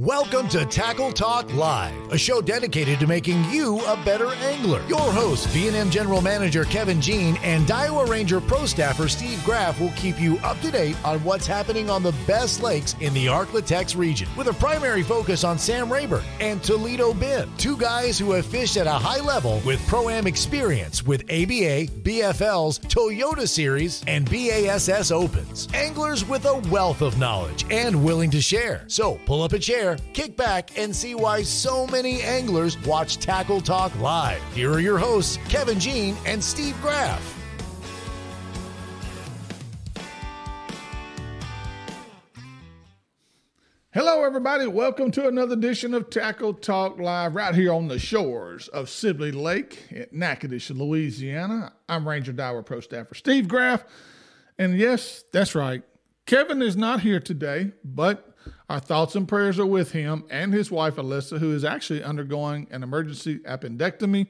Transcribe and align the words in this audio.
Welcome 0.00 0.48
to 0.48 0.66
Tackle 0.66 1.12
Talk 1.12 1.54
Live, 1.54 1.94
a 2.10 2.18
show 2.18 2.40
dedicated 2.40 2.98
to 2.98 3.06
making 3.06 3.44
you 3.44 3.78
a 3.86 3.96
better 4.04 4.26
angler. 4.26 4.84
Your 4.88 4.98
host, 4.98 5.54
B&M 5.54 5.88
General 5.88 6.20
Manager 6.20 6.64
Kevin 6.64 7.00
Jean 7.00 7.36
and 7.44 7.64
Daiwa 7.64 8.08
Ranger 8.08 8.40
Pro 8.40 8.66
Staffer 8.66 9.06
Steve 9.06 9.40
Graff 9.44 9.78
will 9.78 9.92
keep 9.92 10.20
you 10.20 10.36
up 10.38 10.60
to 10.62 10.72
date 10.72 10.96
on 11.04 11.22
what's 11.22 11.46
happening 11.46 11.90
on 11.90 12.02
the 12.02 12.10
best 12.26 12.60
lakes 12.60 12.96
in 12.98 13.14
the 13.14 13.26
Arklatex 13.26 13.96
region, 13.96 14.26
with 14.36 14.48
a 14.48 14.52
primary 14.54 15.04
focus 15.04 15.44
on 15.44 15.60
Sam 15.60 15.92
Rayburn 15.92 16.24
and 16.40 16.60
Toledo 16.60 17.14
Bend, 17.14 17.56
two 17.56 17.76
guys 17.76 18.18
who 18.18 18.32
have 18.32 18.46
fished 18.46 18.76
at 18.76 18.88
a 18.88 18.90
high 18.90 19.20
level 19.20 19.62
with 19.64 19.86
Pro-Am 19.86 20.26
experience 20.26 21.06
with 21.06 21.22
ABA, 21.30 21.86
BFLs, 22.02 22.80
Toyota 22.88 23.46
Series, 23.46 24.02
and 24.08 24.28
BASS 24.28 25.12
Opens. 25.12 25.68
Anglers 25.72 26.24
with 26.24 26.46
a 26.46 26.56
wealth 26.68 27.00
of 27.00 27.16
knowledge 27.16 27.64
and 27.70 28.04
willing 28.04 28.32
to 28.32 28.42
share. 28.42 28.82
So 28.88 29.20
pull 29.24 29.44
up 29.44 29.52
a 29.52 29.58
chair 29.60 29.83
kick 30.12 30.36
back, 30.36 30.78
and 30.78 30.94
see 30.94 31.14
why 31.14 31.42
so 31.42 31.86
many 31.86 32.22
anglers 32.22 32.78
watch 32.86 33.18
Tackle 33.18 33.60
Talk 33.60 33.96
live. 34.00 34.42
Here 34.54 34.72
are 34.72 34.80
your 34.80 34.98
hosts, 34.98 35.38
Kevin 35.48 35.78
Jean 35.78 36.16
and 36.26 36.42
Steve 36.42 36.76
Graff. 36.80 37.34
Hello, 43.94 44.24
everybody. 44.24 44.66
Welcome 44.66 45.12
to 45.12 45.28
another 45.28 45.52
edition 45.52 45.94
of 45.94 46.10
Tackle 46.10 46.54
Talk 46.54 46.98
Live 46.98 47.36
right 47.36 47.54
here 47.54 47.72
on 47.72 47.86
the 47.86 48.00
shores 48.00 48.66
of 48.66 48.90
Sibley 48.90 49.30
Lake 49.30 49.86
at 49.94 50.12
Natchitoches, 50.12 50.76
Louisiana. 50.76 51.72
I'm 51.88 52.08
Ranger 52.08 52.32
Daiwa 52.32 52.66
Pro 52.66 52.80
Staffer 52.80 53.14
Steve 53.14 53.46
Graff. 53.46 53.84
And 54.58 54.76
yes, 54.76 55.22
that's 55.30 55.54
right. 55.54 55.84
Kevin 56.26 56.60
is 56.60 56.76
not 56.76 57.02
here 57.02 57.20
today, 57.20 57.70
but 57.84 58.33
our 58.68 58.80
thoughts 58.80 59.14
and 59.14 59.28
prayers 59.28 59.58
are 59.58 59.66
with 59.66 59.92
him 59.92 60.24
and 60.30 60.52
his 60.52 60.70
wife, 60.70 60.96
Alyssa, 60.96 61.38
who 61.38 61.52
is 61.52 61.64
actually 61.64 62.02
undergoing 62.02 62.66
an 62.70 62.82
emergency 62.82 63.38
appendectomy 63.40 64.28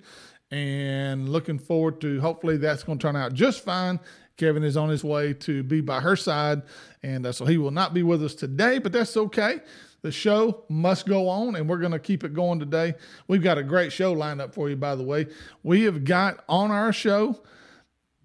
and 0.51 1.29
looking 1.29 1.59
forward 1.59 2.01
to 2.01 2.21
hopefully 2.21 2.57
that's 2.57 2.85
going 2.85 2.99
to 2.99 3.03
turn 3.03 3.17
out 3.17 3.33
just 3.33 3.65
fine. 3.65 3.99
Kevin 4.37 4.65
is 4.65 4.77
on 4.77 4.89
his 4.89 5.05
way 5.05 5.33
to 5.33 5.63
be 5.63 5.81
by 5.81 6.01
her 6.01 6.17
side, 6.17 6.63
and 7.03 7.25
uh, 7.25 7.33
so 7.33 7.45
he 7.45 7.57
will 7.57 7.71
not 7.71 7.95
be 7.95 8.03
with 8.03 8.23
us 8.25 8.35
today, 8.35 8.79
but 8.79 8.93
that's 8.93 9.17
okay. 9.17 9.61
The 10.03 10.11
show 10.11 10.65
must 10.69 11.07
go 11.07 11.29
on, 11.29 11.55
and 11.55 11.69
we're 11.69 11.79
going 11.79 11.93
to 11.93 11.99
keep 11.99 12.25
it 12.25 12.35
going 12.35 12.59
today. 12.59 12.95
We've 13.29 13.43
got 13.43 13.59
a 13.59 13.63
great 13.63 13.93
show 13.93 14.13
lined 14.13 14.41
up 14.41 14.53
for 14.53 14.69
you, 14.69 14.77
by 14.77 14.97
the 14.97 15.05
way. 15.05 15.29
We 15.63 15.83
have 15.85 16.05
got 16.05 16.45
on 16.49 16.71
our 16.71 16.93
show 16.93 17.41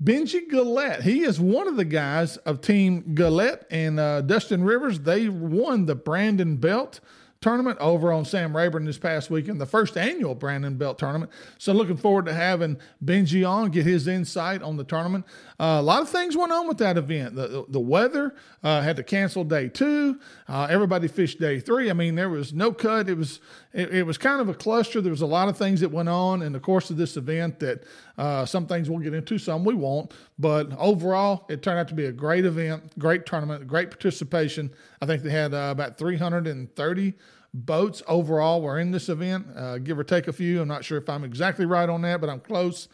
Benji 0.01 0.49
Gullett, 0.49 1.01
he 1.01 1.23
is 1.23 1.41
one 1.41 1.67
of 1.67 1.75
the 1.75 1.83
guys 1.83 2.37
of 2.37 2.61
Team 2.61 3.13
Gullett 3.15 3.65
and 3.69 3.99
uh, 3.99 4.21
Dustin 4.21 4.63
Rivers. 4.63 5.01
They 5.01 5.27
won 5.27 5.87
the 5.87 5.95
Brandon 5.95 6.55
Belt 6.55 7.01
tournament 7.41 7.77
over 7.79 8.11
on 8.11 8.23
Sam 8.23 8.55
Rayburn 8.55 8.85
this 8.85 8.97
past 8.97 9.29
weekend, 9.29 9.59
the 9.59 9.65
first 9.65 9.97
annual 9.97 10.35
Brandon 10.35 10.77
Belt 10.77 10.99
tournament. 10.99 11.31
So 11.57 11.73
looking 11.73 11.97
forward 11.97 12.25
to 12.25 12.33
having 12.33 12.77
Benji 13.03 13.49
on, 13.49 13.71
get 13.71 13.85
his 13.85 14.07
insight 14.07 14.61
on 14.61 14.77
the 14.77 14.85
tournament. 14.85 15.25
Uh, 15.59 15.77
a 15.77 15.81
lot 15.81 16.01
of 16.01 16.07
things 16.07 16.37
went 16.37 16.53
on 16.53 16.69
with 16.69 16.77
that 16.77 16.97
event. 16.97 17.35
The, 17.35 17.65
the 17.67 17.79
weather 17.81 18.33
uh, 18.63 18.81
had 18.81 18.95
to 18.95 19.03
cancel 19.03 19.43
day 19.43 19.67
two. 19.67 20.17
Uh, 20.47 20.67
everybody 20.69 21.09
fished 21.09 21.37
day 21.37 21.59
three. 21.59 21.89
I 21.89 21.93
mean, 21.93 22.15
there 22.15 22.29
was 22.29 22.53
no 22.53 22.71
cut. 22.71 23.09
It 23.09 23.17
was 23.17 23.41
it, 23.73 23.93
it, 23.93 24.03
was 24.03 24.17
kind 24.17 24.39
of 24.39 24.47
a 24.47 24.53
cluster. 24.53 25.01
There 25.01 25.11
was 25.11 25.21
a 25.21 25.27
lot 25.27 25.49
of 25.49 25.57
things 25.57 25.81
that 25.81 25.89
went 25.89 26.07
on 26.07 26.41
in 26.41 26.53
the 26.53 26.61
course 26.61 26.89
of 26.89 26.95
this 26.95 27.17
event 27.17 27.59
that 27.59 27.83
uh, 28.17 28.45
some 28.45 28.67
things 28.67 28.89
we'll 28.89 28.99
get 28.99 29.13
into, 29.13 29.37
some 29.37 29.65
we 29.65 29.73
won't. 29.73 30.13
But 30.37 30.71
overall, 30.77 31.45
it 31.49 31.61
turned 31.61 31.77
out 31.77 31.89
to 31.89 31.93
be 31.93 32.05
a 32.05 32.11
great 32.13 32.45
event, 32.45 32.97
great 32.97 33.25
tournament, 33.25 33.67
great 33.67 33.89
participation. 33.89 34.71
I 35.01 35.07
think 35.07 35.23
they 35.23 35.29
had 35.29 35.53
uh, 35.53 35.69
about 35.71 35.97
330 35.97 37.13
boats 37.53 38.03
overall 38.07 38.61
were 38.61 38.79
in 38.79 38.91
this 38.91 39.09
event, 39.09 39.47
uh, 39.55 39.77
give 39.79 39.99
or 39.99 40.03
take 40.03 40.27
a 40.27 40.33
few. 40.33 40.61
I'm 40.61 40.67
not 40.67 40.85
sure 40.85 40.97
if 40.97 41.09
I'm 41.09 41.23
exactly 41.23 41.65
right 41.65 41.89
on 41.89 42.01
that, 42.03 42.21
but 42.21 42.29
I'm 42.29 42.39
close. 42.39 42.87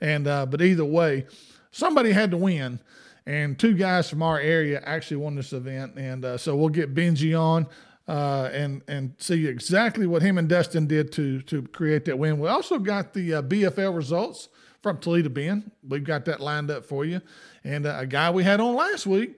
And 0.00 0.26
uh, 0.26 0.46
but 0.46 0.62
either 0.62 0.84
way, 0.84 1.26
somebody 1.70 2.12
had 2.12 2.30
to 2.32 2.36
win. 2.36 2.80
And 3.26 3.58
two 3.58 3.74
guys 3.74 4.08
from 4.08 4.22
our 4.22 4.40
area 4.40 4.80
actually 4.84 5.18
won 5.18 5.34
this 5.34 5.52
event, 5.52 5.96
and 5.96 6.24
uh, 6.24 6.38
so 6.38 6.56
we'll 6.56 6.70
get 6.70 6.94
Benji 6.94 7.38
on 7.38 7.66
uh, 8.08 8.48
and 8.54 8.80
and 8.88 9.14
see 9.18 9.46
exactly 9.46 10.06
what 10.06 10.22
him 10.22 10.38
and 10.38 10.48
Dustin 10.48 10.86
did 10.86 11.12
to 11.12 11.42
to 11.42 11.62
create 11.62 12.06
that 12.06 12.18
win. 12.18 12.38
We 12.38 12.48
also 12.48 12.78
got 12.78 13.12
the 13.12 13.34
uh, 13.34 13.42
BFL 13.42 13.94
results 13.94 14.48
from 14.82 14.96
Toledo 14.96 15.28
Bend. 15.28 15.70
We've 15.86 16.02
got 16.02 16.24
that 16.24 16.40
lined 16.40 16.70
up 16.70 16.86
for 16.86 17.04
you, 17.04 17.20
and 17.64 17.84
uh, 17.84 17.96
a 17.98 18.06
guy 18.06 18.30
we 18.30 18.44
had 18.44 18.60
on 18.60 18.74
last 18.74 19.06
week 19.06 19.36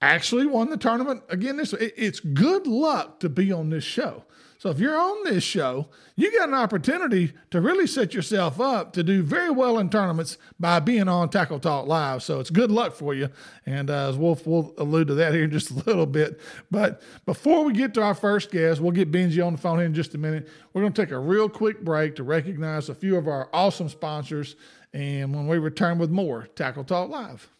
actually 0.00 0.46
won 0.46 0.68
the 0.68 0.76
tournament 0.76 1.22
again 1.30 1.56
this 1.56 1.72
it, 1.72 1.94
it's 1.96 2.20
good 2.20 2.66
luck 2.66 3.20
to 3.20 3.28
be 3.28 3.50
on 3.50 3.70
this 3.70 3.84
show 3.84 4.22
so 4.64 4.70
if 4.70 4.78
you're 4.78 4.98
on 4.98 5.24
this 5.24 5.44
show 5.44 5.90
you 6.16 6.32
got 6.32 6.48
an 6.48 6.54
opportunity 6.54 7.34
to 7.50 7.60
really 7.60 7.86
set 7.86 8.14
yourself 8.14 8.58
up 8.58 8.94
to 8.94 9.02
do 9.02 9.22
very 9.22 9.50
well 9.50 9.78
in 9.78 9.90
tournaments 9.90 10.38
by 10.58 10.80
being 10.80 11.06
on 11.06 11.28
tackle 11.28 11.58
talk 11.58 11.86
live. 11.86 12.22
So 12.22 12.40
it's 12.40 12.48
good 12.48 12.70
luck 12.70 12.94
for 12.94 13.12
you. 13.12 13.28
And 13.66 13.90
uh, 13.90 14.14
we'll, 14.16 14.40
we'll 14.46 14.72
allude 14.78 15.08
to 15.08 15.14
that 15.16 15.34
here 15.34 15.44
in 15.44 15.50
just 15.50 15.70
a 15.70 15.74
little 15.86 16.06
bit. 16.06 16.40
But 16.70 17.02
before 17.26 17.62
we 17.62 17.74
get 17.74 17.92
to 17.94 18.02
our 18.02 18.14
first 18.14 18.50
guest 18.50 18.80
we'll 18.80 18.92
get 18.92 19.12
benji 19.12 19.44
on 19.44 19.52
the 19.52 19.58
phone 19.60 19.78
here 19.78 19.86
in 19.86 19.92
just 19.92 20.14
a 20.14 20.18
minute. 20.18 20.48
We're 20.72 20.80
going 20.80 20.94
to 20.94 21.02
take 21.02 21.12
a 21.12 21.18
real 21.18 21.50
quick 21.50 21.84
break 21.84 22.16
to 22.16 22.22
recognize 22.22 22.88
a 22.88 22.94
few 22.94 23.16
of 23.18 23.28
our 23.28 23.50
awesome 23.52 23.90
sponsors. 23.90 24.56
And 24.94 25.34
when 25.34 25.46
we 25.46 25.58
return 25.58 25.98
with 25.98 26.08
more 26.08 26.48
tackle 26.54 26.84
talk 26.84 27.10
live 27.10 27.50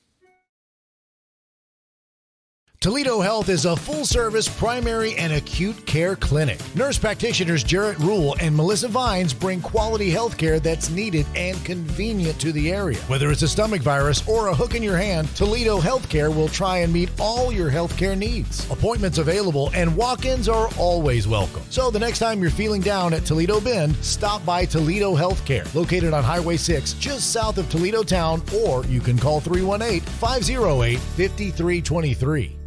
Toledo 2.84 3.22
Health 3.22 3.48
is 3.48 3.64
a 3.64 3.74
full 3.74 4.04
service 4.04 4.46
primary 4.46 5.14
and 5.14 5.32
acute 5.32 5.86
care 5.86 6.16
clinic. 6.16 6.60
Nurse 6.74 6.98
practitioners 6.98 7.64
Jarrett 7.64 7.98
Rule 7.98 8.36
and 8.40 8.54
Melissa 8.54 8.88
Vines 8.88 9.32
bring 9.32 9.62
quality 9.62 10.10
health 10.10 10.36
care 10.36 10.60
that's 10.60 10.90
needed 10.90 11.24
and 11.34 11.56
convenient 11.64 12.38
to 12.42 12.52
the 12.52 12.70
area. 12.70 12.98
Whether 13.06 13.30
it's 13.30 13.40
a 13.40 13.48
stomach 13.48 13.80
virus 13.80 14.28
or 14.28 14.48
a 14.48 14.54
hook 14.54 14.74
in 14.74 14.82
your 14.82 14.98
hand, 14.98 15.34
Toledo 15.34 15.80
Healthcare 15.80 16.28
will 16.28 16.48
try 16.48 16.80
and 16.80 16.92
meet 16.92 17.08
all 17.18 17.50
your 17.50 17.70
healthcare 17.70 18.18
needs. 18.18 18.70
Appointments 18.70 19.16
available 19.16 19.70
and 19.72 19.96
walk 19.96 20.26
ins 20.26 20.46
are 20.46 20.68
always 20.76 21.26
welcome. 21.26 21.62
So 21.70 21.90
the 21.90 21.98
next 21.98 22.18
time 22.18 22.42
you're 22.42 22.50
feeling 22.50 22.82
down 22.82 23.14
at 23.14 23.24
Toledo 23.24 23.60
Bend, 23.60 23.96
stop 24.04 24.44
by 24.44 24.66
Toledo 24.66 25.16
Healthcare, 25.16 25.74
located 25.74 26.12
on 26.12 26.22
Highway 26.22 26.58
6 26.58 26.92
just 27.00 27.32
south 27.32 27.56
of 27.56 27.66
Toledo 27.70 28.02
Town, 28.02 28.42
or 28.54 28.84
you 28.84 29.00
can 29.00 29.16
call 29.16 29.40
318 29.40 30.00
508 30.00 30.98
5323. 30.98 32.58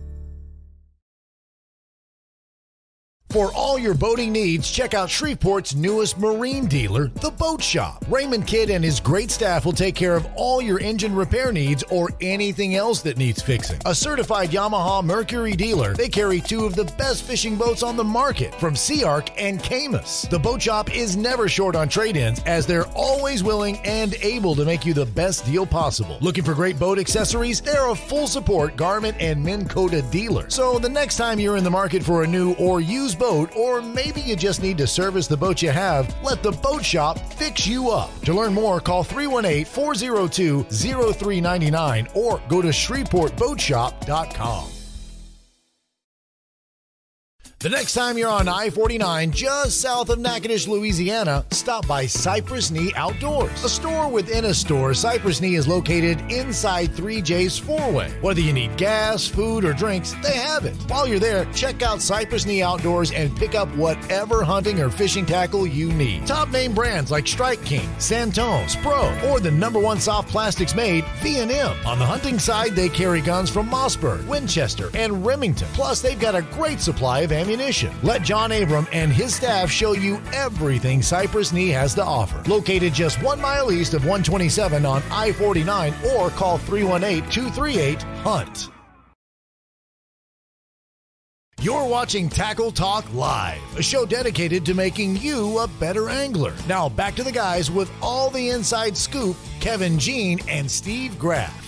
For 3.38 3.54
all 3.54 3.78
your 3.78 3.94
boating 3.94 4.32
needs, 4.32 4.72
check 4.72 4.96
out 4.96 5.10
Shreveport's 5.10 5.76
newest 5.76 6.18
marine 6.18 6.66
dealer, 6.66 7.10
The 7.10 7.30
Boat 7.30 7.62
Shop. 7.62 8.04
Raymond 8.10 8.48
Kidd 8.48 8.72
and 8.72 8.84
his 8.84 9.00
great 9.00 9.30
staff 9.30 9.64
will 9.64 9.74
take 9.74 9.94
care 9.94 10.16
of 10.16 10.26
all 10.36 10.60
your 10.60 10.80
engine 10.80 11.14
repair 11.14 11.52
needs 11.52 11.84
or 11.92 12.10
anything 12.20 12.74
else 12.74 13.04
that 13.04 13.20
needs 13.20 13.40
fixing. 13.40 13.80
A 13.86 13.94
certified 13.94 14.50
Yamaha 14.50 15.06
Mercury 15.06 15.54
dealer, 15.54 15.94
they 15.94 16.10
carry 16.10 16.42
two 16.42 16.66
of 16.66 16.76
the 16.76 16.86
best 16.98 17.26
fishing 17.26 17.56
boats 17.56 17.84
on 17.84 17.96
the 17.96 18.04
market 18.04 18.56
from 18.56 18.76
Sea 18.76 19.04
Ark 19.04 19.30
and 19.40 19.60
Caymas. 19.60 20.28
The 20.32 20.40
Boat 20.40 20.60
Shop 20.60 20.92
is 20.96 21.16
never 21.16 21.48
short 21.48 21.76
on 21.76 21.90
trade 21.90 22.18
ins 22.18 22.40
as 22.46 22.66
they're 22.66 22.88
always 22.96 23.44
willing 23.44 23.78
and 23.86 24.16
able 24.24 24.56
to 24.56 24.66
make 24.66 24.84
you 24.84 24.96
the 24.96 25.06
best 25.06 25.46
deal 25.46 25.68
possible. 25.68 26.18
Looking 26.22 26.44
for 26.44 26.56
great 26.56 26.80
boat 26.80 26.98
accessories? 26.98 27.62
They're 27.62 27.92
a 27.92 27.96
full 27.96 28.26
support 28.26 28.76
Garmin 28.76 29.16
and 29.20 29.44
Minn 29.44 29.68
Kota 29.68 30.02
dealer. 30.02 30.50
So 30.50 30.80
the 30.80 30.90
next 30.90 31.18
time 31.18 31.40
you're 31.40 31.58
in 31.58 31.64
the 31.64 31.70
market 31.70 32.02
for 32.02 32.24
a 32.24 32.28
new 32.28 32.56
or 32.56 32.82
used 32.82 33.20
boat, 33.20 33.27
or 33.28 33.82
maybe 33.82 34.22
you 34.22 34.36
just 34.36 34.62
need 34.62 34.78
to 34.78 34.88
service 34.88 35.28
the 35.28 35.38
boat 35.38 35.62
you 35.62 35.70
have, 35.70 36.16
let 36.24 36.44
the 36.44 36.52
boat 36.52 36.84
shop 36.84 37.20
fix 37.34 37.68
you 37.68 37.90
up. 37.90 38.18
To 38.22 38.34
learn 38.34 38.54
more, 38.54 38.80
call 38.80 39.04
318 39.04 39.66
402 39.66 40.64
0399 40.64 42.08
or 42.14 42.42
go 42.48 42.62
to 42.62 42.70
ShreveportBoatShop.com. 42.70 44.77
The 47.60 47.70
next 47.70 47.96
time 47.96 48.20
you're 48.20 48.30
on 48.30 48.48
I 48.48 48.70
49 48.70 49.32
just 49.32 49.82
south 49.82 50.12
of 50.12 50.20
Natchitoches, 50.20 50.68
Louisiana, 50.68 51.44
stop 51.50 51.88
by 51.88 52.06
Cypress 52.06 52.70
Knee 52.70 52.94
Outdoors. 52.96 53.64
A 53.64 53.68
store 53.68 54.08
within 54.10 54.46
a 54.46 54.54
store, 54.54 54.94
Cypress 54.94 55.42
Knee 55.42 55.56
is 55.56 55.68
located 55.68 56.22
inside 56.32 56.92
3J's 56.92 57.58
four 57.58 57.92
way. 57.92 58.12
Whether 58.22 58.42
you 58.42 58.54
need 58.54 58.78
gas, 58.78 59.28
food, 59.28 59.66
or 59.66 59.74
drinks, 59.74 60.14
they 60.22 60.36
have 60.36 60.66
it. 60.66 60.76
While 60.88 61.08
you're 61.08 61.18
there, 61.18 61.46
check 61.46 61.82
out 61.82 62.00
Cypress 62.00 62.46
Knee 62.46 62.62
Outdoors 62.62 63.12
and 63.12 63.36
pick 63.36 63.56
up 63.56 63.70
whatever 63.76 64.44
hunting 64.44 64.80
or 64.80 64.92
fishing 64.92 65.26
tackle 65.26 65.66
you 65.66 65.92
need. 65.92 66.28
Top 66.28 66.50
name 66.50 66.76
brands 66.76 67.10
like 67.10 67.26
Strike 67.26 67.66
King, 67.66 67.90
Santone, 67.98 68.70
Spro, 68.72 69.32
or 69.32 69.40
the 69.40 69.50
number 69.50 69.80
one 69.80 70.00
soft 70.00 70.30
plastics 70.30 70.76
made, 70.76 71.04
V&M. 71.24 71.76
On 71.88 71.98
the 71.98 72.06
hunting 72.06 72.38
side, 72.38 72.76
they 72.76 72.88
carry 72.88 73.20
guns 73.20 73.50
from 73.50 73.68
Mossberg, 73.68 74.28
Winchester, 74.28 74.92
and 74.94 75.26
Remington. 75.26 75.68
Plus, 75.74 76.04
they've 76.04 76.20
got 76.20 76.36
a 76.36 76.44
great 76.54 76.80
supply 76.80 77.22
of 77.22 77.32
ammunition 77.32 77.47
ammunition. 77.48 77.94
Let 78.04 78.24
John 78.24 78.52
Abram 78.52 78.88
and 78.92 79.12
his 79.12 79.36
staff 79.36 79.72
show 79.72 79.94
you 79.94 80.22
everything 80.34 81.02
Cypress 81.02 81.54
Knee 81.54 81.70
has 81.70 81.96
to 81.96 82.04
offer. 82.04 82.44
Located 82.50 82.94
just 82.94 83.22
one 83.24 83.40
mile 83.40 83.72
east 83.72 83.94
of 83.94 84.02
127 84.02 84.86
on 84.86 85.02
I 85.10 85.32
49 85.32 85.94
or 86.16 86.30
call 86.32 86.58
318 86.58 87.30
238 87.32 88.02
HUNT. 88.24 88.70
You're 91.60 91.88
watching 91.88 92.30
Tackle 92.30 92.72
Talk 92.72 93.12
Live, 93.14 93.60
a 93.78 93.82
show 93.82 94.06
dedicated 94.06 94.64
to 94.66 94.76
making 94.76 95.18
you 95.18 95.58
a 95.58 95.68
better 95.68 96.08
angler. 96.08 96.54
Now, 96.68 96.88
back 96.88 97.16
to 97.16 97.24
the 97.24 97.32
guys 97.32 97.72
with 97.72 97.92
all 98.00 98.30
the 98.30 98.50
inside 98.50 98.96
scoop 98.96 99.36
Kevin 99.60 99.98
Jean 99.98 100.40
and 100.48 100.70
Steve 100.70 101.18
Graff. 101.18 101.67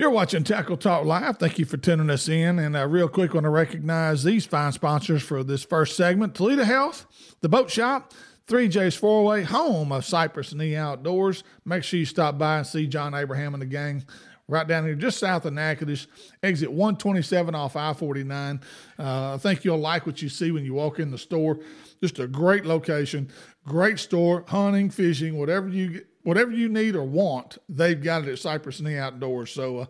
You're 0.00 0.08
watching 0.08 0.44
Tackle 0.44 0.78
Talk 0.78 1.04
Live. 1.04 1.36
Thank 1.36 1.58
you 1.58 1.66
for 1.66 1.76
tuning 1.76 2.08
us 2.08 2.26
in. 2.26 2.58
And 2.58 2.74
uh, 2.74 2.86
real 2.88 3.06
quick, 3.06 3.34
want 3.34 3.44
to 3.44 3.50
recognize 3.50 4.24
these 4.24 4.46
fine 4.46 4.72
sponsors 4.72 5.22
for 5.22 5.44
this 5.44 5.62
first 5.62 5.94
segment 5.94 6.34
Toledo 6.34 6.64
Health, 6.64 7.04
The 7.42 7.50
Boat 7.50 7.70
Shop, 7.70 8.14
3J's 8.46 8.96
Four 8.96 9.26
Way, 9.26 9.42
home 9.42 9.92
of 9.92 10.06
Cypress 10.06 10.52
and 10.52 10.62
E 10.62 10.74
Outdoors. 10.74 11.44
Make 11.66 11.84
sure 11.84 11.98
you 12.00 12.06
stop 12.06 12.38
by 12.38 12.56
and 12.56 12.66
see 12.66 12.86
John 12.86 13.14
Abraham 13.14 13.52
and 13.52 13.60
the 13.60 13.66
gang 13.66 14.02
right 14.48 14.66
down 14.66 14.86
here 14.86 14.94
just 14.94 15.18
south 15.18 15.44
of 15.44 15.52
Natchitoches, 15.52 16.06
exit 16.42 16.72
127 16.72 17.54
off 17.54 17.76
I 17.76 17.92
49. 17.92 18.60
Uh, 18.98 19.34
I 19.34 19.36
think 19.36 19.66
you'll 19.66 19.76
like 19.76 20.06
what 20.06 20.22
you 20.22 20.30
see 20.30 20.50
when 20.50 20.64
you 20.64 20.72
walk 20.72 20.98
in 20.98 21.10
the 21.10 21.18
store. 21.18 21.58
Just 22.02 22.18
a 22.20 22.26
great 22.26 22.64
location, 22.64 23.30
great 23.66 23.98
store, 23.98 24.46
hunting, 24.48 24.88
fishing, 24.88 25.36
whatever 25.36 25.68
you 25.68 26.06
whatever 26.22 26.50
you 26.50 26.68
need 26.68 26.94
or 26.94 27.04
want, 27.04 27.58
they've 27.68 28.02
got 28.02 28.22
it 28.22 28.28
at 28.28 28.38
Cypress 28.38 28.80
Knee 28.80 28.96
Outdoors. 28.96 29.50
So, 29.52 29.78
uh, 29.78 29.86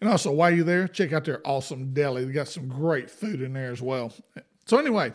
and 0.00 0.08
also 0.10 0.32
while 0.32 0.50
you're 0.50 0.64
there, 0.64 0.88
check 0.88 1.12
out 1.12 1.24
their 1.24 1.40
awesome 1.46 1.92
deli. 1.92 2.24
They 2.24 2.32
got 2.32 2.48
some 2.48 2.68
great 2.68 3.10
food 3.10 3.40
in 3.40 3.52
there 3.52 3.72
as 3.72 3.82
well. 3.82 4.12
So 4.66 4.78
anyway, 4.78 5.12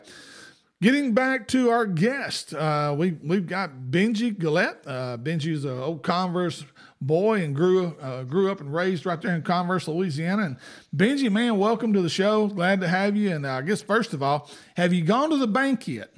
getting 0.82 1.14
back 1.14 1.48
to 1.50 1.70
our 1.70 1.86
guest, 1.86 2.54
uh, 2.54 2.96
we 2.98 3.12
we've 3.24 3.48
got 3.48 3.72
Benji 3.90 4.38
Gullett. 4.38 4.78
Uh, 4.86 5.18
Benji 5.18 5.52
is 5.52 5.66
an 5.66 5.78
old 5.78 6.04
Converse 6.04 6.66
boy 7.00 7.44
and 7.44 7.56
grew 7.56 7.96
uh, 8.02 8.24
grew 8.24 8.52
up 8.52 8.60
and 8.60 8.74
raised 8.74 9.06
right 9.06 9.22
there 9.22 9.36
in 9.36 9.42
Converse, 9.44 9.88
Louisiana. 9.88 10.44
And 10.44 10.58
Benji, 10.96 11.32
man, 11.32 11.58
welcome 11.58 11.94
to 11.94 12.02
the 12.02 12.10
show. 12.10 12.48
Glad 12.48 12.82
to 12.82 12.88
have 12.88 13.16
you. 13.16 13.32
And 13.32 13.46
uh, 13.46 13.54
I 13.54 13.62
guess 13.62 13.82
first 13.82 14.14
of 14.14 14.22
all, 14.22 14.50
have 14.76 14.94
you 14.94 15.04
gone 15.04 15.30
to 15.30 15.38
the 15.38 15.48
bank 15.48 15.88
yet? 15.88 16.12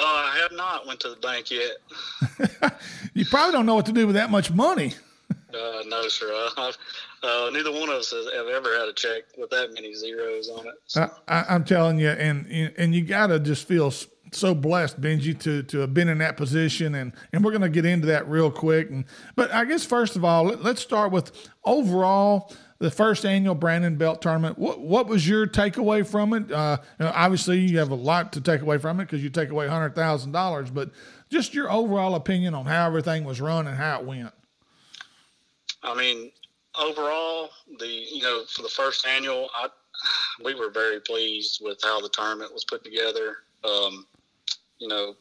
Uh, 0.00 0.04
I 0.04 0.38
have 0.42 0.52
not 0.52 0.86
went 0.86 1.00
to 1.00 1.10
the 1.10 1.16
bank 1.16 1.50
yet. 1.50 2.80
you 3.14 3.24
probably 3.24 3.52
don't 3.52 3.66
know 3.66 3.74
what 3.74 3.86
to 3.86 3.92
do 3.92 4.06
with 4.06 4.16
that 4.16 4.30
much 4.30 4.52
money. 4.52 4.92
uh, 5.30 5.82
no, 5.86 6.08
sir. 6.08 6.30
Uh, 6.56 6.72
uh, 7.22 7.50
neither 7.50 7.72
one 7.72 7.88
of 7.88 7.96
us 7.96 8.10
has, 8.10 8.26
have 8.34 8.46
ever 8.46 8.78
had 8.78 8.88
a 8.88 8.92
check 8.92 9.22
with 9.38 9.50
that 9.50 9.72
many 9.72 9.94
zeros 9.94 10.50
on 10.50 10.66
it. 10.66 10.74
So. 10.86 11.10
I, 11.28 11.54
am 11.54 11.64
telling 11.64 11.98
you, 11.98 12.10
and 12.10 12.46
and 12.76 12.94
you 12.94 13.04
got 13.04 13.28
to 13.28 13.40
just 13.40 13.66
feel 13.66 13.90
so 14.32 14.54
blessed, 14.54 15.00
Benji, 15.00 15.38
to 15.40 15.62
to 15.62 15.78
have 15.78 15.94
been 15.94 16.08
in 16.08 16.18
that 16.18 16.36
position, 16.36 16.94
and 16.94 17.12
and 17.32 17.44
we're 17.44 17.52
going 17.52 17.62
to 17.62 17.68
get 17.68 17.86
into 17.86 18.06
that 18.08 18.28
real 18.28 18.50
quick. 18.50 18.90
And 18.90 19.04
but 19.34 19.50
I 19.52 19.64
guess 19.64 19.84
first 19.84 20.16
of 20.16 20.24
all, 20.24 20.44
let, 20.44 20.62
let's 20.62 20.82
start 20.82 21.10
with 21.10 21.32
overall 21.64 22.52
the 22.78 22.90
first 22.90 23.24
annual 23.24 23.54
Brandon 23.54 23.96
Belt 23.96 24.20
tournament. 24.20 24.58
What 24.58 24.80
what 24.80 25.06
was 25.06 25.28
your 25.28 25.46
takeaway 25.46 26.06
from 26.06 26.32
it? 26.34 26.50
Uh, 26.50 26.78
you 26.98 27.06
know, 27.06 27.12
obviously, 27.14 27.58
you 27.60 27.78
have 27.78 27.90
a 27.90 27.94
lot 27.96 28.32
to 28.34 28.40
take 28.40 28.60
away 28.60 28.78
from 28.78 29.00
it 29.00 29.04
because 29.04 29.22
you 29.22 29.30
take 29.30 29.50
away 29.50 29.66
hundred 29.68 29.94
thousand 29.94 30.32
dollars. 30.32 30.70
But 30.70 30.90
just 31.30 31.54
your 31.54 31.70
overall 31.70 32.14
opinion 32.14 32.54
on 32.54 32.66
how 32.66 32.86
everything 32.86 33.24
was 33.24 33.40
run 33.40 33.66
and 33.66 33.76
how 33.76 34.00
it 34.00 34.06
went. 34.06 34.32
I 35.82 35.94
mean, 35.94 36.30
overall, 36.78 37.50
the 37.78 37.86
you 37.86 38.22
know 38.22 38.44
for 38.48 38.62
the 38.62 38.68
first 38.68 39.06
annual, 39.06 39.48
I 39.54 39.68
we 40.44 40.54
were 40.54 40.70
very 40.70 41.00
pleased 41.00 41.60
with 41.62 41.78
how 41.82 42.00
the 42.00 42.10
tournament 42.10 42.52
was 42.52 42.64
put 42.64 42.84
together. 42.84 43.36
Um, 43.64 44.06
you 44.78 44.88
know, 44.88 45.14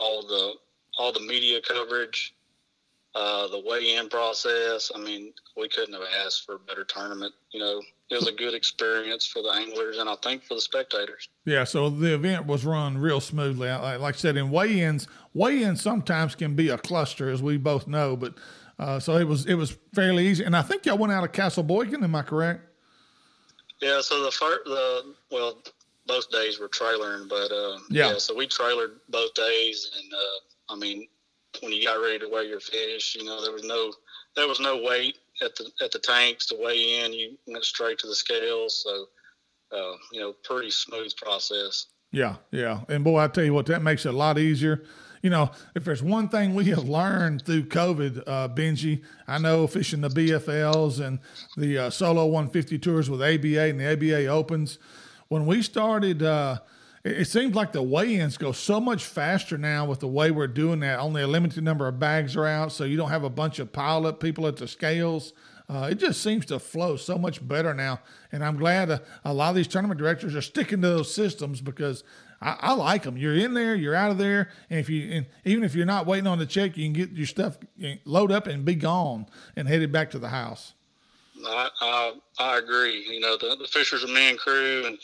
all 0.00 0.22
the 0.22 0.54
all 0.98 1.12
the 1.12 1.20
media 1.20 1.60
coverage 1.60 2.34
uh, 3.14 3.48
the 3.48 3.62
weigh-in 3.66 4.08
process. 4.08 4.92
I 4.94 4.98
mean, 4.98 5.32
we 5.56 5.68
couldn't 5.68 5.94
have 5.94 6.02
asked 6.24 6.44
for 6.44 6.56
a 6.56 6.58
better 6.58 6.84
tournament. 6.84 7.34
You 7.52 7.60
know, 7.60 7.82
it 8.10 8.14
was 8.14 8.28
a 8.28 8.32
good 8.32 8.54
experience 8.54 9.26
for 9.26 9.42
the 9.42 9.50
anglers 9.50 9.98
and 9.98 10.08
I 10.08 10.14
think 10.16 10.44
for 10.44 10.54
the 10.54 10.60
spectators. 10.60 11.28
Yeah, 11.44 11.64
so 11.64 11.90
the 11.90 12.14
event 12.14 12.46
was 12.46 12.64
run 12.64 12.98
real 12.98 13.20
smoothly. 13.20 13.68
Like, 13.68 14.00
like 14.00 14.14
I 14.14 14.18
said, 14.18 14.36
in 14.36 14.50
weigh-ins, 14.50 15.08
weigh-ins 15.34 15.82
sometimes 15.82 16.34
can 16.34 16.54
be 16.54 16.68
a 16.68 16.78
cluster, 16.78 17.30
as 17.30 17.42
we 17.42 17.56
both 17.56 17.86
know. 17.86 18.16
But 18.16 18.34
uh, 18.78 19.00
so 19.00 19.16
it 19.16 19.24
was 19.24 19.46
it 19.46 19.54
was 19.54 19.76
fairly 19.94 20.28
easy. 20.28 20.44
And 20.44 20.56
I 20.56 20.62
think 20.62 20.86
y'all 20.86 20.98
went 20.98 21.12
out 21.12 21.24
of 21.24 21.32
Cassells-Boykin. 21.32 22.04
Am 22.04 22.14
I 22.14 22.22
correct? 22.22 22.62
Yeah. 23.80 24.00
So 24.00 24.22
the 24.22 24.30
first, 24.30 24.64
the 24.64 25.14
well, 25.30 25.58
both 26.06 26.30
days 26.30 26.58
were 26.58 26.68
trailering, 26.68 27.28
but 27.28 27.50
uh, 27.50 27.78
yeah. 27.90 28.12
yeah. 28.12 28.18
So 28.18 28.34
we 28.34 28.46
trailered 28.46 28.96
both 29.08 29.34
days, 29.34 29.90
and 29.98 30.12
uh, 30.12 30.74
I 30.74 30.76
mean, 30.76 31.06
when 31.62 31.72
you 31.72 31.84
got 31.84 32.00
ready 32.00 32.18
to 32.18 32.28
weigh 32.28 32.48
your 32.48 32.60
fish. 32.60 33.16
You 33.18 33.24
know, 33.24 33.42
there 33.42 33.52
was 33.52 33.64
no 33.64 33.92
there 34.36 34.48
was 34.48 34.60
no 34.60 34.82
wait 34.82 35.18
at 35.42 35.54
the 35.56 35.70
at 35.82 35.92
the 35.92 35.98
tanks 35.98 36.46
to 36.46 36.56
weigh 36.60 37.04
in. 37.04 37.12
You 37.12 37.36
went 37.46 37.64
straight 37.64 37.98
to 38.00 38.06
the 38.06 38.14
scales. 38.14 38.84
So, 38.84 39.06
uh, 39.76 39.96
you 40.12 40.20
know, 40.20 40.34
pretty 40.44 40.70
smooth 40.70 41.14
process. 41.16 41.86
Yeah, 42.10 42.36
yeah, 42.50 42.80
and 42.88 43.04
boy, 43.04 43.18
I 43.18 43.28
tell 43.28 43.44
you 43.44 43.52
what, 43.52 43.66
that 43.66 43.82
makes 43.82 44.06
it 44.06 44.14
a 44.14 44.16
lot 44.16 44.38
easier. 44.38 44.84
You 45.22 45.30
know, 45.30 45.50
if 45.74 45.84
there's 45.84 46.02
one 46.02 46.28
thing 46.28 46.54
we 46.54 46.66
have 46.66 46.88
learned 46.88 47.44
through 47.44 47.64
COVID, 47.64 48.22
uh, 48.26 48.48
Benji, 48.48 49.02
I 49.26 49.38
know 49.38 49.66
fishing 49.66 50.00
the 50.00 50.08
BFLs 50.08 51.04
and 51.04 51.18
the 51.56 51.76
uh, 51.76 51.90
solo 51.90 52.24
150 52.24 52.78
tours 52.78 53.10
with 53.10 53.20
ABA 53.20 53.60
and 53.60 53.80
the 53.80 53.92
ABA 53.92 54.26
Opens. 54.26 54.78
When 55.28 55.44
we 55.44 55.62
started. 55.62 56.22
It 57.08 57.26
seems 57.26 57.54
like 57.54 57.72
the 57.72 57.82
weigh-ins 57.82 58.36
go 58.36 58.52
so 58.52 58.80
much 58.80 59.04
faster 59.04 59.56
now 59.56 59.84
with 59.84 60.00
the 60.00 60.08
way 60.08 60.30
we're 60.30 60.46
doing 60.46 60.80
that. 60.80 60.98
Only 60.98 61.22
a 61.22 61.26
limited 61.26 61.64
number 61.64 61.88
of 61.88 61.98
bags 61.98 62.36
are 62.36 62.46
out, 62.46 62.72
so 62.72 62.84
you 62.84 62.96
don't 62.96 63.10
have 63.10 63.24
a 63.24 63.30
bunch 63.30 63.58
of 63.58 63.72
pilot 63.72 64.20
people 64.20 64.46
at 64.46 64.56
the 64.56 64.68
scales. 64.68 65.32
Uh, 65.68 65.88
it 65.90 65.96
just 65.96 66.22
seems 66.22 66.46
to 66.46 66.58
flow 66.58 66.96
so 66.96 67.18
much 67.18 67.46
better 67.46 67.74
now, 67.74 68.00
and 68.32 68.42
I'm 68.42 68.56
glad 68.56 68.90
uh, 68.90 69.00
a 69.24 69.34
lot 69.34 69.50
of 69.50 69.56
these 69.56 69.68
tournament 69.68 69.98
directors 69.98 70.34
are 70.34 70.42
sticking 70.42 70.80
to 70.80 70.88
those 70.88 71.14
systems 71.14 71.60
because 71.60 72.04
I, 72.40 72.56
I, 72.58 72.72
like 72.72 73.02
them. 73.02 73.18
You're 73.18 73.34
in 73.34 73.52
there, 73.52 73.74
you're 73.74 73.94
out 73.94 74.10
of 74.10 74.16
there, 74.16 74.50
and 74.70 74.80
if 74.80 74.88
you 74.88 75.10
and 75.12 75.26
even 75.44 75.64
if 75.64 75.74
you're 75.74 75.84
not 75.84 76.06
waiting 76.06 76.26
on 76.26 76.38
the 76.38 76.46
check, 76.46 76.76
you 76.78 76.86
can 76.86 76.94
get 76.94 77.10
your 77.10 77.26
stuff 77.26 77.58
load 78.06 78.32
up 78.32 78.46
and 78.46 78.64
be 78.64 78.76
gone 78.76 79.26
and 79.56 79.68
headed 79.68 79.92
back 79.92 80.10
to 80.12 80.18
the 80.18 80.30
house. 80.30 80.72
I 81.46 81.68
I, 81.80 82.12
I 82.38 82.58
agree. 82.58 83.04
You 83.06 83.20
know 83.20 83.36
the 83.36 83.56
the 83.56 83.66
Fishermen 83.66 84.38
crew 84.38 84.84
and 84.86 84.98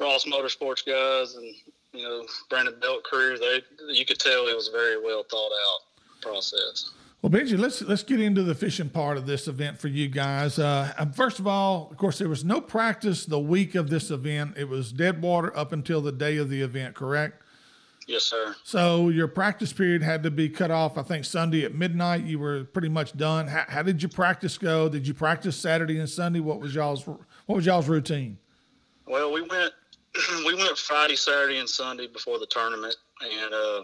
Ross 0.00 0.24
Motorsports 0.24 0.84
guys 0.84 1.34
and 1.34 1.54
you 1.92 2.02
know 2.02 2.24
Brandon 2.50 2.74
Belt 2.80 3.04
crew. 3.04 3.38
They 3.38 3.60
you 3.92 4.04
could 4.04 4.18
tell 4.18 4.46
it 4.48 4.56
was 4.56 4.68
a 4.68 4.72
very 4.72 5.02
well 5.02 5.24
thought 5.30 5.52
out 5.52 5.80
process. 6.20 6.90
Well, 7.22 7.30
Benji, 7.30 7.58
let's 7.58 7.80
let's 7.80 8.02
get 8.02 8.20
into 8.20 8.42
the 8.42 8.54
fishing 8.54 8.90
part 8.90 9.16
of 9.16 9.26
this 9.26 9.48
event 9.48 9.78
for 9.78 9.88
you 9.88 10.08
guys. 10.08 10.58
Uh, 10.58 10.92
first 11.14 11.38
of 11.38 11.46
all, 11.46 11.88
of 11.90 11.96
course, 11.96 12.18
there 12.18 12.28
was 12.28 12.44
no 12.44 12.60
practice 12.60 13.24
the 13.24 13.38
week 13.38 13.74
of 13.74 13.88
this 13.88 14.10
event. 14.10 14.58
It 14.58 14.68
was 14.68 14.92
dead 14.92 15.22
water 15.22 15.56
up 15.56 15.72
until 15.72 16.02
the 16.02 16.12
day 16.12 16.36
of 16.36 16.50
the 16.50 16.60
event, 16.60 16.94
correct? 16.94 17.40
Yes, 18.06 18.24
sir. 18.24 18.54
So 18.62 19.08
your 19.08 19.28
practice 19.28 19.72
period 19.72 20.02
had 20.02 20.22
to 20.24 20.30
be 20.30 20.50
cut 20.50 20.70
off. 20.70 20.98
I 20.98 21.02
think 21.02 21.24
Sunday 21.24 21.64
at 21.64 21.74
midnight. 21.74 22.24
You 22.24 22.38
were 22.38 22.64
pretty 22.64 22.90
much 22.90 23.16
done. 23.16 23.46
How, 23.46 23.64
how 23.68 23.82
did 23.82 24.02
your 24.02 24.10
practice 24.10 24.58
go? 24.58 24.90
Did 24.90 25.08
you 25.08 25.14
practice 25.14 25.56
Saturday 25.56 25.98
and 25.98 26.10
Sunday? 26.10 26.40
What 26.40 26.60
was 26.60 26.74
y'all's 26.74 27.06
What 27.06 27.18
was 27.46 27.64
y'all's 27.64 27.88
routine? 27.88 28.36
Well, 29.06 29.32
we 29.32 29.40
went 29.40 29.72
we 30.46 30.54
went 30.54 30.78
Friday, 30.78 31.16
Saturday, 31.16 31.58
and 31.58 31.68
Sunday 31.68 32.06
before 32.06 32.38
the 32.38 32.46
tournament, 32.46 32.96
and 33.20 33.52
uh, 33.52 33.82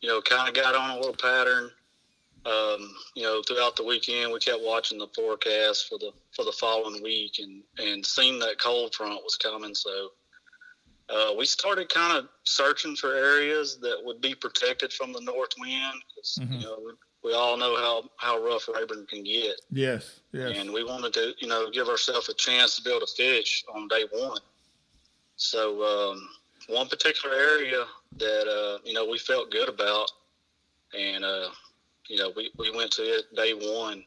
you 0.00 0.08
know, 0.08 0.20
kind 0.20 0.48
of 0.48 0.54
got 0.54 0.74
on 0.74 0.90
a 0.90 0.96
little 0.96 1.14
pattern. 1.14 1.70
Um, 2.46 2.94
you 3.14 3.22
know, 3.22 3.42
throughout 3.42 3.76
the 3.76 3.84
weekend, 3.84 4.32
we 4.32 4.38
kept 4.38 4.62
watching 4.62 4.98
the 4.98 5.08
forecast 5.14 5.88
for 5.88 5.98
the 5.98 6.12
for 6.34 6.44
the 6.44 6.52
following 6.52 7.02
week, 7.02 7.38
and 7.38 7.62
and 7.78 8.04
seeing 8.04 8.38
that 8.40 8.58
cold 8.58 8.94
front 8.94 9.22
was 9.22 9.36
coming. 9.36 9.74
So 9.74 10.10
uh, 11.10 11.34
we 11.36 11.44
started 11.44 11.88
kind 11.88 12.16
of 12.16 12.28
searching 12.44 12.96
for 12.96 13.14
areas 13.14 13.78
that 13.80 13.98
would 14.02 14.20
be 14.20 14.34
protected 14.34 14.92
from 14.92 15.12
the 15.12 15.20
north 15.20 15.50
wind. 15.58 16.02
Cause, 16.14 16.38
mm-hmm. 16.40 16.54
You 16.54 16.60
know, 16.60 16.78
we, 16.84 17.30
we, 17.30 17.34
all 17.34 17.56
know 17.56 17.76
how 17.76 18.04
how 18.16 18.42
rough 18.42 18.68
Rayburn 18.72 19.06
can 19.06 19.24
get. 19.24 19.60
Yes, 19.70 20.20
yes. 20.32 20.56
And 20.56 20.72
we 20.72 20.84
wanted 20.84 21.12
to, 21.14 21.32
you 21.38 21.48
know, 21.48 21.70
give 21.70 21.88
ourselves 21.88 22.28
a 22.28 22.34
chance 22.34 22.76
to 22.76 22.82
be 22.82 22.90
able 22.90 23.06
to 23.06 23.12
fish 23.16 23.64
on 23.74 23.88
day 23.88 24.04
one. 24.12 24.40
So 25.40 25.82
um, 25.82 26.28
one 26.68 26.86
particular 26.86 27.34
area 27.34 27.84
that 28.18 28.46
uh, 28.46 28.78
you 28.84 28.92
know 28.92 29.08
we 29.08 29.16
felt 29.16 29.50
good 29.50 29.70
about, 29.70 30.10
and 30.92 31.24
uh, 31.24 31.48
you 32.08 32.18
know 32.18 32.30
we, 32.36 32.50
we 32.58 32.70
went 32.70 32.90
to 32.92 33.02
it 33.02 33.34
day 33.34 33.54
one, 33.54 34.04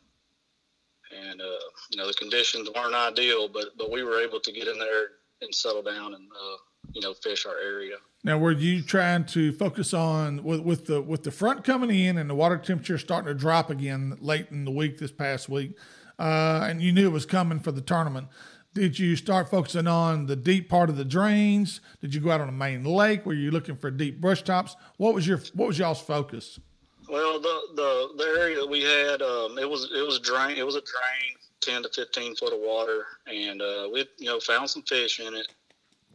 and 1.12 1.42
uh, 1.42 1.66
you 1.90 1.98
know 1.98 2.06
the 2.06 2.13
conditions 2.13 2.70
weren't 2.75 2.94
ideal, 2.94 3.50
but 3.50 3.75
but 3.80 3.92
we 3.92 4.04
were 4.04 4.22
able 4.22 4.40
to 4.40 4.52
get 4.52 4.68
in 4.68 4.78
there 4.78 5.08
and 5.42 5.54
settle 5.54 5.82
down 5.82 6.13
and 6.13 6.30
uh, 6.32 6.58
you 6.94 7.02
know 7.02 7.16
fish 7.16 7.48
our 7.48 7.58
area. 7.58 7.96
Now, 8.24 8.38
were 8.38 8.52
you 8.52 8.84
trying 8.84 9.25
to 9.25 9.54
focus 9.54 9.92
on 9.92 10.44
with, 10.44 10.60
with 10.60 10.86
the 10.86 11.02
with 11.02 11.24
the 11.24 11.32
front 11.32 11.63
coming 11.63 11.90
in 11.90 12.20
and 12.20 12.30
the 12.30 12.36
water 12.36 12.60
temperature 12.60 13.00
starting 13.00 13.28
to 13.28 13.34
drop 13.34 13.72
again 13.72 14.16
late 14.22 14.52
in 14.52 14.66
the 14.66 14.72
week 14.72 15.00
this 15.00 15.12
past 15.12 15.50
week, 15.50 15.80
uh, 16.20 16.68
and 16.70 16.80
you 16.80 16.92
knew 16.92 17.08
it 17.08 17.12
was 17.12 17.25
coming 17.25 17.60
for 17.60 17.72
the 17.72 17.82
tournament? 17.82 18.28
Did 18.74 18.98
you 18.98 19.15
start 19.15 19.50
focusing 19.50 19.86
on 19.86 20.25
the 20.25 20.36
deep 20.36 20.68
part 20.68 20.89
of 20.89 20.98
the 20.98 21.06
drains? 21.06 21.80
Did 22.01 22.15
you 22.15 22.22
go 22.22 22.32
out 22.32 22.42
on 22.42 22.50
a 22.50 22.53
main 22.53 22.84
lake? 22.84 23.24
Were 23.24 23.34
you 23.34 23.51
looking 23.51 23.75
for 23.75 23.92
deep 23.92 24.20
brush 24.20 24.42
tops? 24.42 24.75
What 24.98 25.13
was 25.13 25.27
your 25.27 25.39
what 25.53 25.68
was 25.68 25.77
y'all's 25.77 26.01
focus? 26.01 26.60
Well, 27.08 27.39
the 27.39 27.62
the, 27.75 28.10
the 28.18 28.39
area 28.39 28.56
that 28.56 28.68
we 28.68 28.82
had, 28.82 29.22
um, 29.22 29.60
it 29.60 29.70
was 29.70 29.92
it 29.96 30.06
was 30.06 30.20
drain 30.20 30.58
it 30.58 30.65
was 30.65 30.75
a 30.75 30.82
drain 30.82 31.38
ten 31.62 31.84
to 31.84 31.89
fifteen 31.89 32.36
foot 32.36 32.51
of 32.51 32.60
water, 32.62 33.06
and 33.27 33.62
uh, 33.62 33.89
we 33.94 34.08
you 34.18 34.25
know 34.25 34.39
found 34.39 34.70
some 34.70 34.82
fish 34.84 35.20
in 35.20 35.36
it. 35.36 35.48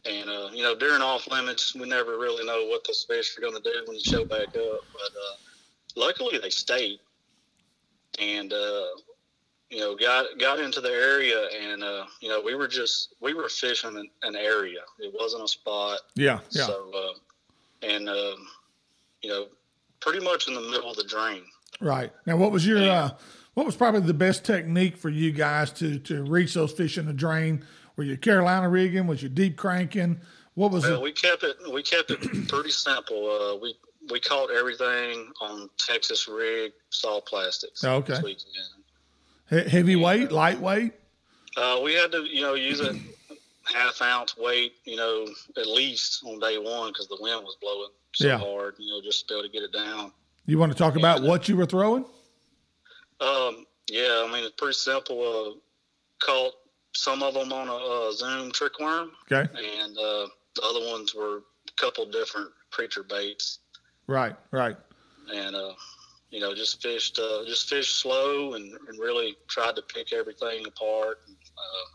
And 0.05 0.29
uh, 0.29 0.49
you 0.53 0.63
know, 0.63 0.75
during 0.75 1.01
off 1.01 1.29
limits, 1.31 1.75
we 1.75 1.87
never 1.87 2.17
really 2.17 2.45
know 2.45 2.67
what 2.67 2.83
those 2.85 3.05
fish 3.07 3.37
are 3.37 3.41
going 3.41 3.55
to 3.55 3.61
do 3.61 3.83
when 3.85 3.95
you 3.95 4.03
show 4.03 4.25
back 4.25 4.47
up. 4.47 4.81
But 4.93 5.11
uh, 5.15 5.35
luckily, 5.95 6.39
they 6.39 6.49
stayed, 6.49 6.99
and 8.19 8.51
uh, 8.51 8.85
you 9.69 9.79
know, 9.79 9.95
got 9.95 10.25
got 10.39 10.59
into 10.59 10.81
the 10.81 10.89
area, 10.89 11.47
and 11.61 11.83
uh, 11.83 12.05
you 12.21 12.29
know, 12.29 12.41
we 12.41 12.55
were 12.55 12.67
just 12.67 13.15
we 13.21 13.33
were 13.33 13.49
fishing 13.49 13.97
an, 13.97 14.09
an 14.23 14.35
area. 14.35 14.79
It 14.99 15.13
wasn't 15.17 15.43
a 15.43 15.47
spot. 15.47 15.99
Yeah, 16.15 16.39
yeah. 16.49 16.65
So, 16.65 16.91
uh, 16.95 17.87
and 17.87 18.09
um, 18.09 18.47
you 19.21 19.29
know, 19.29 19.47
pretty 19.99 20.19
much 20.23 20.47
in 20.47 20.53
the 20.55 20.61
middle 20.61 20.89
of 20.89 20.95
the 20.95 21.03
drain. 21.03 21.43
Right 21.81 22.11
now, 22.25 22.35
what 22.35 22.51
was 22.51 22.65
your 22.65 22.89
uh, 22.89 23.11
what 23.53 23.65
was 23.65 23.75
probably 23.75 24.01
the 24.01 24.13
best 24.13 24.43
technique 24.43 24.97
for 24.97 25.09
you 25.09 25.31
guys 25.31 25.71
to 25.73 25.99
to 25.99 26.23
reach 26.23 26.55
those 26.55 26.71
fish 26.71 26.97
in 26.97 27.05
the 27.05 27.13
drain? 27.13 27.63
Were 27.95 28.03
you 28.03 28.17
Carolina 28.17 28.69
rigging? 28.69 29.07
Was 29.07 29.21
you 29.21 29.29
deep 29.29 29.55
cranking? 29.55 30.19
What 30.55 30.71
was 30.71 30.83
Well, 30.83 30.95
it? 30.95 31.01
we 31.01 31.11
kept 31.11 31.43
it 31.43 31.57
we 31.71 31.83
kept 31.83 32.09
it 32.11 32.19
pretty 32.47 32.71
simple. 32.71 33.29
Uh, 33.29 33.55
we 33.57 33.75
we 34.09 34.19
caught 34.19 34.49
everything 34.51 35.31
on 35.41 35.69
Texas 35.77 36.27
rig 36.27 36.71
saw 36.89 37.21
plastics. 37.21 37.83
Oh, 37.83 37.97
okay. 37.97 38.19
He- 39.49 39.69
Heavyweight, 39.69 40.31
lightweight? 40.31 40.93
Uh, 41.57 41.79
we 41.83 41.93
had 41.93 42.11
to, 42.11 42.23
you 42.23 42.41
know, 42.41 42.53
use 42.53 42.79
a 42.81 42.95
half 43.73 44.01
ounce 44.01 44.37
weight, 44.37 44.73
you 44.85 44.95
know, 44.95 45.27
at 45.57 45.67
least 45.67 46.23
on 46.25 46.39
day 46.39 46.57
one 46.57 46.89
because 46.91 47.07
the 47.07 47.17
wind 47.19 47.43
was 47.43 47.55
blowing 47.61 47.89
so 48.13 48.27
Yeah. 48.27 48.37
hard, 48.37 48.75
you 48.77 48.87
know, 48.91 49.01
just 49.01 49.27
to 49.27 49.33
be 49.33 49.39
able 49.39 49.47
to 49.47 49.53
get 49.53 49.63
it 49.63 49.71
down. 49.73 50.11
You 50.45 50.57
want 50.57 50.71
to 50.71 50.77
talk 50.77 50.95
about 50.95 51.21
what 51.21 51.47
you 51.47 51.55
were 51.57 51.65
throwing? 51.65 52.05
Um, 53.21 53.65
yeah, 53.89 54.23
I 54.27 54.31
mean, 54.31 54.43
it's 54.45 54.55
pretty 54.55 54.73
simple. 54.73 55.19
Uh, 55.21 56.25
caught 56.25 56.53
some 56.93 57.21
of 57.21 57.33
them 57.33 57.51
on 57.53 57.67
a, 57.67 57.75
uh 57.75 58.11
Zoom 58.13 58.51
trick 58.51 58.79
worm, 58.79 59.11
Okay, 59.31 59.41
and 59.53 59.97
uh, 59.97 60.27
the 60.55 60.61
other 60.63 60.87
ones 60.91 61.13
were 61.13 61.37
a 61.37 61.71
couple 61.77 62.05
different 62.05 62.49
creature 62.71 63.03
baits, 63.03 63.59
right, 64.07 64.35
right. 64.51 64.75
and 65.33 65.55
uh, 65.55 65.73
you 66.31 66.39
know, 66.39 66.53
just 66.53 66.81
fished, 66.81 67.19
uh, 67.19 67.43
just 67.45 67.67
fished 67.69 67.99
slow, 67.99 68.53
and, 68.53 68.71
and 68.87 68.99
really 68.99 69.35
tried 69.47 69.75
to 69.75 69.81
pick 69.81 70.13
everything 70.13 70.65
apart. 70.67 71.19
And, 71.27 71.35
uh, 71.57 71.89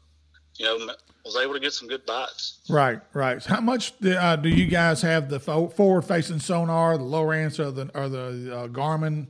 you 0.56 0.64
know, 0.66 0.94
was 1.24 1.36
able 1.36 1.54
to 1.54 1.60
get 1.60 1.72
some 1.72 1.88
good 1.88 2.04
bites. 2.06 2.60
Right, 2.68 3.00
right. 3.12 3.42
How 3.44 3.60
much 3.60 3.98
do, 4.00 4.12
uh, 4.14 4.36
do 4.36 4.48
you 4.48 4.66
guys 4.66 5.02
have 5.02 5.28
the 5.28 5.40
fo- 5.40 5.68
forward-facing 5.68 6.38
sonar, 6.40 6.96
the 6.98 7.04
Lowrance, 7.04 7.58
or 7.58 7.70
the 7.70 7.90
or 7.94 8.08
the 8.08 8.54
uh, 8.56 8.68
Garmin? 8.68 9.26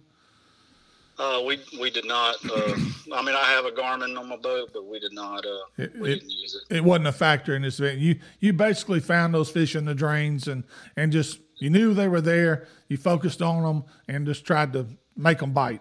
Uh, 1.17 1.41
we 1.47 1.61
we 1.81 1.91
did 1.91 2.05
not. 2.05 2.35
Uh, 2.45 2.75
I 3.15 3.23
mean, 3.23 3.37
I 3.37 3.45
have 3.47 3.65
a 3.67 3.71
Garmin 3.71 4.19
on 4.19 4.29
my 4.29 4.37
boat, 4.37 4.71
but 4.75 4.85
we 4.87 4.99
did 4.99 5.13
not. 5.13 5.47
Uh, 5.47 5.59
It- 5.79 5.97
we 5.97 6.13
it- 6.13 6.15
didn't 6.17 6.31
use 6.31 6.61
it. 6.69 6.77
It 6.77 6.85
wasn't 6.85 7.07
a 7.07 7.13
factor 7.13 7.55
in 7.55 7.63
this 7.63 7.79
event. 7.79 8.01
You 8.01 8.17
you 8.41 8.53
basically 8.53 9.01
found 9.01 9.33
those 9.33 9.49
fish 9.51 9.77
in 9.77 9.85
the 9.85 9.95
drains 9.95 10.49
and 10.49 10.65
and 10.97 11.13
just 11.13 11.39
you 11.65 11.71
knew 11.71 11.95
they 11.95 12.09
were 12.09 12.21
there. 12.21 12.67
You 12.89 12.99
focused 12.99 13.41
on 13.41 13.63
them 13.63 13.85
and 14.07 14.27
just 14.27 14.45
tried 14.45 14.75
to 14.75 14.87
make 15.17 15.39
them 15.39 15.53
bite. 15.55 15.81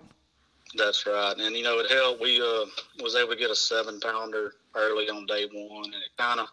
That's 0.77 1.05
right, 1.05 1.35
and 1.37 1.53
you 1.55 1.61
know 1.61 1.77
it 1.79 1.91
helped. 1.91 2.21
We 2.21 2.41
uh, 2.41 2.65
was 3.03 3.15
able 3.15 3.33
to 3.33 3.35
get 3.35 3.51
a 3.51 3.55
seven 3.55 3.99
pounder 3.99 4.53
early 4.75 5.09
on 5.09 5.25
day 5.25 5.45
one, 5.51 5.83
and 5.83 5.93
it 5.93 6.17
kind 6.17 6.39
of 6.39 6.47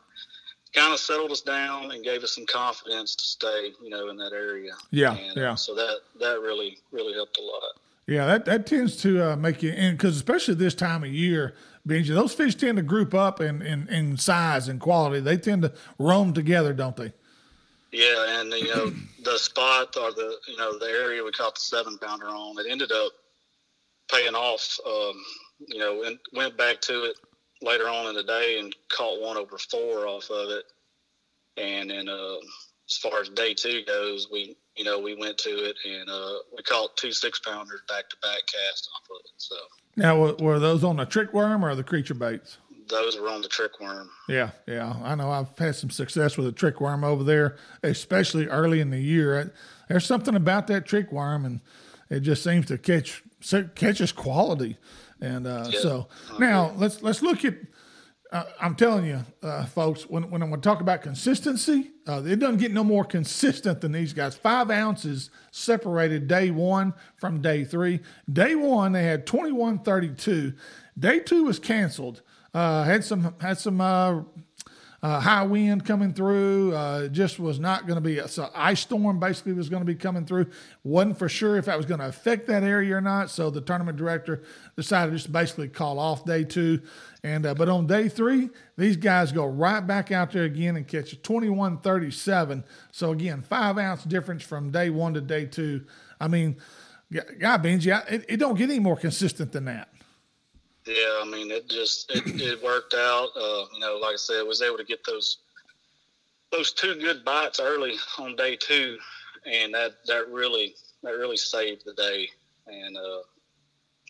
kind 0.74 0.92
of 0.92 0.98
settled 0.98 1.30
us 1.30 1.40
down 1.40 1.92
and 1.92 2.02
gave 2.02 2.22
us 2.24 2.34
some 2.34 2.44
confidence 2.46 3.14
to 3.14 3.24
stay, 3.24 3.70
you 3.82 3.88
know, 3.88 4.10
in 4.10 4.16
that 4.16 4.32
area. 4.32 4.72
Yeah, 4.90 5.16
and, 5.16 5.38
uh, 5.38 5.40
yeah. 5.40 5.54
So 5.54 5.74
that 5.76 5.98
that 6.18 6.40
really 6.40 6.78
really 6.90 7.14
helped 7.14 7.38
a 7.38 7.42
lot. 7.42 7.62
Yeah, 8.06 8.26
that, 8.26 8.44
that 8.46 8.66
tends 8.66 8.96
to 9.02 9.32
uh, 9.32 9.36
make 9.36 9.62
you, 9.62 9.70
and 9.70 9.96
because 9.96 10.16
especially 10.16 10.54
this 10.54 10.74
time 10.74 11.04
of 11.04 11.10
year, 11.10 11.54
Benji, 11.86 12.08
those 12.08 12.34
fish 12.34 12.56
tend 12.56 12.76
to 12.76 12.82
group 12.82 13.14
up 13.14 13.40
in, 13.40 13.62
in, 13.62 13.86
in 13.88 14.16
size 14.16 14.66
and 14.66 14.80
quality. 14.80 15.20
They 15.20 15.36
tend 15.36 15.62
to 15.62 15.72
roam 15.96 16.32
together, 16.32 16.72
don't 16.72 16.96
they? 16.96 17.12
Yeah, 17.92 18.40
and 18.40 18.52
you 18.52 18.68
know 18.68 18.92
the 19.24 19.38
spot 19.38 19.96
or 19.96 20.12
the 20.12 20.36
you 20.46 20.56
know 20.56 20.78
the 20.78 20.86
area 20.86 21.24
we 21.24 21.32
caught 21.32 21.56
the 21.56 21.60
seven 21.60 21.98
pounder 21.98 22.28
on, 22.28 22.58
it 22.58 22.70
ended 22.70 22.92
up 22.92 23.12
paying 24.10 24.34
off. 24.34 24.78
Um, 24.86 25.20
you 25.68 25.78
know, 25.78 26.02
and 26.04 26.18
went 26.32 26.56
back 26.56 26.80
to 26.82 27.04
it 27.04 27.16
later 27.62 27.88
on 27.88 28.08
in 28.08 28.14
the 28.14 28.22
day 28.22 28.58
and 28.58 28.74
caught 28.88 29.20
one 29.20 29.36
over 29.36 29.58
four 29.58 30.06
off 30.06 30.30
of 30.30 30.50
it. 30.50 30.64
And 31.56 31.90
then 31.90 32.08
uh, 32.08 32.36
as 32.88 32.96
far 32.96 33.20
as 33.20 33.28
day 33.28 33.54
two 33.54 33.84
goes, 33.84 34.28
we 34.32 34.56
you 34.76 34.84
know 34.84 34.98
we 34.98 35.14
went 35.14 35.38
to 35.38 35.50
it 35.50 35.76
and 35.84 36.08
uh, 36.08 36.34
we 36.56 36.62
caught 36.62 36.96
two 36.96 37.12
six 37.12 37.40
pounders 37.40 37.80
back 37.88 38.08
to 38.10 38.16
back 38.22 38.40
cast 38.46 38.88
off 38.94 39.02
of 39.10 39.20
it. 39.24 39.32
So 39.36 39.56
Now, 39.96 40.18
were, 40.18 40.34
were 40.34 40.58
those 40.58 40.84
on 40.84 40.96
the 40.96 41.04
trick 41.04 41.32
worm 41.32 41.64
or 41.64 41.74
the 41.74 41.84
creature 41.84 42.14
baits? 42.14 42.58
Those 42.90 43.18
were 43.18 43.28
on 43.28 43.40
the 43.42 43.48
trick 43.48 43.80
worm. 43.80 44.10
Yeah, 44.28 44.50
yeah. 44.66 44.94
I 45.02 45.14
know 45.14 45.30
I've 45.30 45.56
had 45.58 45.74
some 45.76 45.90
success 45.90 46.36
with 46.36 46.46
a 46.46 46.52
trick 46.52 46.80
worm 46.80 47.04
over 47.04 47.24
there, 47.24 47.56
especially 47.82 48.46
early 48.48 48.80
in 48.80 48.90
the 48.90 49.00
year. 49.00 49.52
There's 49.88 50.04
something 50.06 50.34
about 50.34 50.66
that 50.68 50.86
trick 50.86 51.10
worm, 51.12 51.44
and 51.44 51.60
it 52.10 52.20
just 52.20 52.42
seems 52.44 52.66
to 52.66 52.78
catch 52.78 53.22
catches 53.74 54.12
quality. 54.12 54.76
And 55.20 55.46
uh, 55.46 55.68
Yeah. 55.70 55.80
so 55.80 56.08
now 56.38 56.72
let's 56.76 57.02
let's 57.02 57.22
look 57.22 57.44
at. 57.44 57.54
Uh, 58.32 58.44
I'm 58.60 58.76
telling 58.76 59.06
you, 59.06 59.20
uh, 59.42 59.64
folks, 59.66 60.02
when 60.08 60.30
when 60.30 60.40
I'm 60.40 60.50
going 60.50 60.60
to 60.60 60.68
talk 60.68 60.80
about 60.80 61.02
consistency, 61.02 61.90
uh, 62.06 62.22
it 62.24 62.38
doesn't 62.38 62.58
get 62.58 62.70
no 62.72 62.84
more 62.84 63.04
consistent 63.04 63.80
than 63.80 63.90
these 63.90 64.12
guys. 64.12 64.36
Five 64.36 64.70
ounces 64.70 65.30
separated 65.50 66.28
day 66.28 66.52
one 66.52 66.94
from 67.16 67.42
day 67.42 67.64
three. 67.64 67.98
Day 68.32 68.54
one 68.54 68.92
they 68.92 69.02
had 69.02 69.26
21.32. 69.26 70.54
Day 70.96 71.18
two 71.18 71.44
was 71.44 71.58
canceled. 71.58 72.22
Uh, 72.52 72.82
had 72.84 73.04
some 73.04 73.34
had 73.40 73.58
some 73.58 73.80
uh, 73.80 74.22
uh, 75.02 75.20
high 75.20 75.44
wind 75.44 75.84
coming 75.84 76.12
through. 76.12 76.74
Uh, 76.74 77.08
just 77.08 77.38
was 77.38 77.58
not 77.60 77.86
going 77.86 77.94
to 77.94 78.00
be 78.00 78.18
a 78.18 78.28
so 78.28 78.50
ice 78.54 78.80
storm. 78.80 79.20
Basically, 79.20 79.52
was 79.52 79.68
going 79.68 79.82
to 79.82 79.86
be 79.86 79.94
coming 79.94 80.26
through. 80.26 80.46
wasn't 80.82 81.18
for 81.18 81.28
sure 81.28 81.56
if 81.56 81.66
that 81.66 81.76
was 81.76 81.86
going 81.86 82.00
to 82.00 82.08
affect 82.08 82.46
that 82.48 82.62
area 82.62 82.96
or 82.96 83.00
not. 83.00 83.30
So 83.30 83.50
the 83.50 83.60
tournament 83.60 83.96
director 83.96 84.42
decided 84.76 85.12
just 85.14 85.32
basically 85.32 85.68
call 85.68 85.98
off 85.98 86.24
day 86.24 86.44
two. 86.44 86.82
And 87.22 87.46
uh, 87.46 87.54
but 87.54 87.68
on 87.68 87.86
day 87.86 88.08
three, 88.08 88.50
these 88.76 88.96
guys 88.96 89.30
go 89.30 89.46
right 89.46 89.86
back 89.86 90.10
out 90.10 90.32
there 90.32 90.44
again 90.44 90.76
and 90.76 90.88
catch 90.88 91.12
a 91.12 91.16
twenty-one 91.16 91.78
thirty-seven. 91.78 92.64
So 92.90 93.12
again, 93.12 93.42
five 93.42 93.78
ounce 93.78 94.04
difference 94.04 94.42
from 94.42 94.70
day 94.70 94.90
one 94.90 95.14
to 95.14 95.20
day 95.20 95.46
two. 95.46 95.84
I 96.20 96.28
mean, 96.28 96.56
God, 97.12 97.62
Benji, 97.62 97.94
I- 97.94 98.14
it, 98.14 98.24
it 98.28 98.36
don't 98.38 98.56
get 98.56 98.70
any 98.70 98.80
more 98.80 98.96
consistent 98.96 99.52
than 99.52 99.66
that. 99.66 99.89
Yeah, 100.86 101.20
I 101.22 101.24
mean, 101.24 101.50
it 101.50 101.68
just 101.68 102.10
it, 102.10 102.22
it 102.40 102.62
worked 102.62 102.94
out. 102.94 103.28
Uh, 103.36 103.64
you 103.72 103.80
know, 103.80 103.98
like 104.00 104.14
I 104.14 104.16
said, 104.16 104.42
was 104.42 104.62
able 104.62 104.78
to 104.78 104.84
get 104.84 105.04
those 105.04 105.38
those 106.52 106.72
two 106.72 106.96
good 106.96 107.24
bites 107.24 107.60
early 107.60 107.94
on 108.18 108.36
day 108.36 108.56
two, 108.56 108.98
and 109.46 109.72
that 109.74 109.92
that 110.06 110.28
really 110.30 110.74
that 111.02 111.12
really 111.12 111.36
saved 111.36 111.82
the 111.84 111.94
day. 111.94 112.28
And 112.66 112.96
uh, 112.96 113.20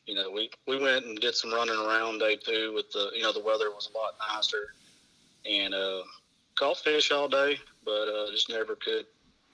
you 0.06 0.14
know, 0.14 0.30
we 0.30 0.50
we 0.66 0.78
went 0.80 1.06
and 1.06 1.18
did 1.18 1.34
some 1.34 1.52
running 1.52 1.76
around 1.76 2.18
day 2.18 2.36
two 2.36 2.72
with 2.74 2.90
the 2.92 3.10
you 3.14 3.22
know 3.22 3.32
the 3.32 3.42
weather 3.42 3.70
was 3.70 3.90
a 3.92 3.98
lot 3.98 4.14
nicer, 4.28 4.74
and 5.44 5.74
uh, 5.74 6.02
caught 6.58 6.78
fish 6.78 7.10
all 7.10 7.28
day, 7.28 7.58
but 7.84 8.08
uh, 8.08 8.30
just 8.30 8.48
never 8.48 8.76
could 8.76 9.06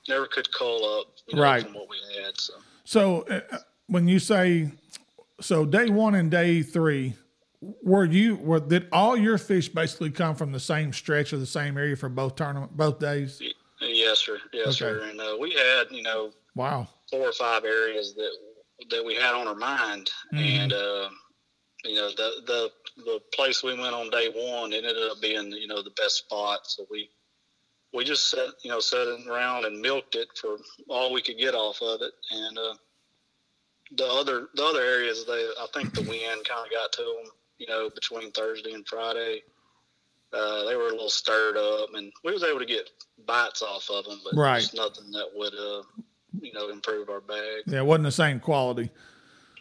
never 0.09 0.27
could 0.27 0.53
call 0.53 1.01
up 1.01 1.07
you 1.27 1.37
know, 1.37 1.43
Right. 1.43 1.63
from 1.65 1.75
what 1.75 1.89
we 1.89 1.97
had. 2.23 2.39
So. 2.39 2.55
So 2.85 3.23
uh, 3.23 3.59
when 3.89 4.07
you 4.07 4.21
say 4.21 4.71
so 5.41 5.65
day 5.65 5.89
one 5.91 6.15
and 6.15 6.31
day 6.31 6.63
three, 6.63 7.15
were 7.61 8.05
you 8.05 8.37
were 8.37 8.61
did 8.61 8.89
all 8.93 9.17
your 9.17 9.39
fish 9.39 9.69
basically 9.69 10.11
come 10.11 10.35
from 10.37 10.53
the 10.53 10.61
same 10.61 10.93
stretch 10.93 11.33
or 11.33 11.39
the 11.39 11.47
same 11.47 11.77
area 11.77 11.97
for 11.97 12.09
both 12.09 12.35
tournament 12.37 12.77
both 12.77 12.99
days? 12.99 13.41
Yes, 13.81 14.21
sir. 14.21 14.39
Yes, 14.53 14.69
Okay. 14.69 14.75
sir. 14.77 15.05
And 15.11 15.21
uh, 15.21 15.37
we 15.39 15.53
had, 15.53 15.85
you 15.91 16.03
know, 16.03 16.33
Wow. 16.55 16.89
four 17.11 17.29
or 17.29 17.33
five 17.33 17.65
areas 17.65 18.15
that 18.15 18.33
that 18.91 19.05
we 19.05 19.15
had 19.15 19.35
on 19.35 19.47
our 19.49 19.55
mind, 19.55 20.11
Mhm. 20.33 20.39
and 20.39 20.73
uh, 20.73 21.11
you 21.85 21.95
know 21.97 22.11
the 22.11 22.43
the 22.47 22.73
the 23.05 23.21
place 23.35 23.63
we 23.63 23.75
went 23.79 23.95
on 23.95 24.11
day 24.11 24.29
one 24.29 24.73
ended 24.73 24.97
up 24.99 25.21
being 25.21 25.51
you 25.53 25.67
know 25.67 25.83
the 25.83 25.91
best 25.97 26.17
spot. 26.19 26.61
So 26.67 26.87
we 26.91 27.11
we 27.93 28.05
just 28.05 28.31
sat 28.31 28.51
you 28.65 28.71
know 28.71 28.81
sat 28.81 29.07
around 29.29 29.65
and 29.65 29.81
milked 29.81 30.15
it 30.15 30.29
for 30.41 30.59
all 30.89 31.13
we 31.13 31.23
could 31.23 31.39
get 31.39 31.55
off 31.55 31.81
of 31.83 32.03
it, 32.03 32.13
and 32.31 32.59
uh, 32.59 32.75
the 33.93 34.07
other 34.07 34.49
the 34.55 34.65
other 34.65 34.81
areas 34.83 35.25
they 35.27 35.33
I 35.61 35.67
think 35.75 35.95
the 35.95 36.03
wind 36.03 36.45
kind 36.49 36.65
of 36.67 36.71
got 36.73 36.93
to 36.93 37.03
them. 37.03 37.33
You 37.59 37.67
know, 37.69 37.89
between 37.91 38.33
Thursday 38.33 38.73
and 38.73 38.87
Friday, 38.87 39.43
uh, 40.33 40.65
they 40.65 40.77
were 40.77 40.89
a 40.89 40.93
little 40.93 41.09
stirred 41.09 41.57
up, 41.57 41.89
and 41.95 42.13
we 42.23 42.33
was 42.33 42.43
able 42.43 42.59
to 42.59 42.67
get 42.67 42.91
bites 43.27 43.63
off 43.63 43.89
of 43.91 44.05
them, 44.05 44.21
but 44.25 44.37
Right. 44.39 44.61
just 44.61 44.75
nothing 44.75 45.11
that 45.13 45.29
would 45.35 45.55
uh, 45.55 45.83
you 46.41 46.53
know 46.53 46.69
improve 46.69 47.09
our 47.09 47.21
bag. 47.23 47.63
Yeah, 47.67 47.79
it 47.79 47.87
wasn't 47.87 48.05
the 48.05 48.13
same 48.13 48.41
quality. 48.41 48.91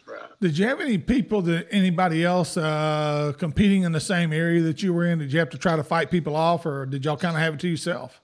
Right. 0.06 0.20
Did 0.40 0.56
you 0.58 0.66
have 0.68 0.80
any 0.80 0.98
people 0.98 1.42
that 1.42 1.66
anybody 1.72 2.22
else 2.24 2.56
uh, 2.56 3.32
competing 3.38 3.82
in 3.82 3.92
the 3.92 4.00
same 4.00 4.32
area 4.32 4.60
that 4.62 4.82
you 4.82 4.92
were 4.92 5.04
in? 5.06 5.18
Did 5.18 5.32
you 5.32 5.38
have 5.40 5.50
to 5.50 5.58
try 5.58 5.74
to 5.74 5.82
fight 5.82 6.10
people 6.10 6.36
off, 6.36 6.64
or 6.66 6.86
did 6.86 7.04
y'all 7.04 7.16
kind 7.16 7.34
of 7.34 7.42
have 7.42 7.54
it 7.54 7.60
to 7.60 7.68
yourself? 7.68 8.20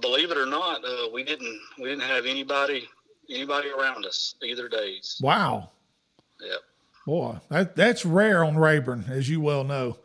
Believe 0.00 0.30
it 0.30 0.38
or 0.38 0.46
not, 0.46 0.84
uh, 0.84 1.10
we 1.12 1.22
didn't 1.22 1.60
we 1.78 1.84
didn't 1.88 2.04
have 2.04 2.24
anybody 2.24 2.88
anybody 3.34 3.70
around 3.70 4.06
us 4.06 4.34
either 4.42 4.68
days. 4.68 5.18
Wow. 5.22 5.70
Yep. 6.40 6.58
Boy, 7.06 7.38
that 7.48 7.76
that's 7.76 8.04
rare 8.04 8.44
on 8.44 8.56
Rayburn, 8.56 9.06
as 9.08 9.28
you 9.28 9.40
well 9.40 9.64
know. 9.64 9.98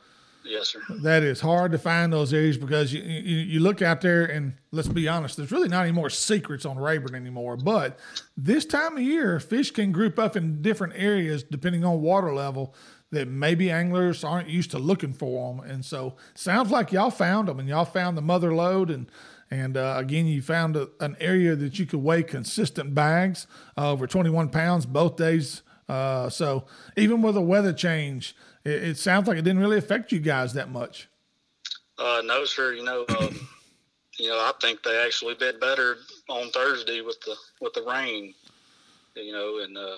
Yes, 0.44 0.70
sir. 0.70 0.82
That 1.02 1.24
is 1.24 1.42
hard 1.42 1.74
to 1.74 1.78
find 1.78 2.12
those 2.12 2.34
areas 2.34 2.58
because 2.58 2.94
you, 2.94 3.02
you, 3.02 3.38
you 3.38 3.60
look 3.60 3.82
out 3.82 4.02
there 4.02 4.26
and 4.26 4.54
let's 4.72 4.88
be 4.88 5.08
honest, 5.08 5.36
there's 5.36 5.52
really 5.52 5.68
not 5.68 5.84
any 5.84 5.92
more 5.92 6.10
secrets 6.10 6.66
on 6.66 6.78
Rayburn 6.78 7.16
anymore. 7.16 7.58
But 7.58 8.00
this 8.38 8.66
time 8.66 8.96
of 8.96 9.04
year, 9.04 9.40
fish 9.40 9.72
can 9.72 9.92
group 9.92 10.18
up 10.18 10.36
in 10.38 10.62
different 10.62 10.94
areas 10.96 11.44
depending 11.44 11.84
on 11.84 12.02
water 12.02 12.34
level 12.34 12.74
that 13.12 13.28
maybe 13.28 13.72
anglers 13.72 14.24
aren't 14.24 14.50
used 14.50 14.72
to 14.72 14.80
looking 14.80 15.14
for 15.14 15.54
them. 15.54 15.70
And 15.70 15.84
so 15.84 16.16
sounds 16.34 16.72
like 16.72 16.92
y'all 16.92 17.12
found 17.12 17.48
them 17.48 17.60
and 17.60 17.68
y'all 17.68 17.86
found 17.86 18.18
the 18.18 18.22
mother 18.22 18.54
lode 18.54 18.90
and 18.90 19.10
and 19.50 19.78
uh, 19.78 19.96
again, 19.98 20.26
you 20.28 20.42
found 20.42 20.76
a, 20.76 20.90
an 21.00 21.16
area 21.20 21.56
that 21.56 21.80
you 21.80 21.86
could 21.86 22.02
weigh 22.02 22.24
consistent 22.24 22.94
bags 22.94 23.48
uh, 23.78 23.92
over 23.92 24.08
21 24.08 24.50
pounds 24.50 24.86
both 24.86 25.16
days. 25.16 25.62
Uh, 25.88 26.30
so 26.30 26.66
even 26.98 27.22
with 27.22 27.38
a 27.38 27.42
weather 27.42 27.72
change, 27.72 28.36
it, 28.66 28.84
it, 28.84 28.98
sounds 28.98 29.28
like 29.28 29.38
it 29.38 29.44
didn't 29.44 29.60
really 29.60 29.78
affect 29.78 30.12
you 30.12 30.20
guys 30.20 30.54
that 30.54 30.70
much. 30.70 31.08
Uh, 31.98 32.22
no, 32.26 32.44
sir. 32.44 32.74
You 32.74 32.84
know, 32.84 33.06
um, 33.20 33.48
you 34.20 34.28
know, 34.28 34.36
I 34.36 34.52
think 34.62 34.84
they 34.84 35.02
actually 35.06 35.36
bid 35.36 35.60
better 35.62 35.98
on 36.28 36.50
Thursday 36.52 37.02
with 37.02 37.20
the 37.22 37.36
with 37.62 37.74
the 37.74 37.84
rain. 37.84 38.34
You 39.16 39.32
know, 39.32 39.60
and 39.64 39.78
uh, 39.78 39.98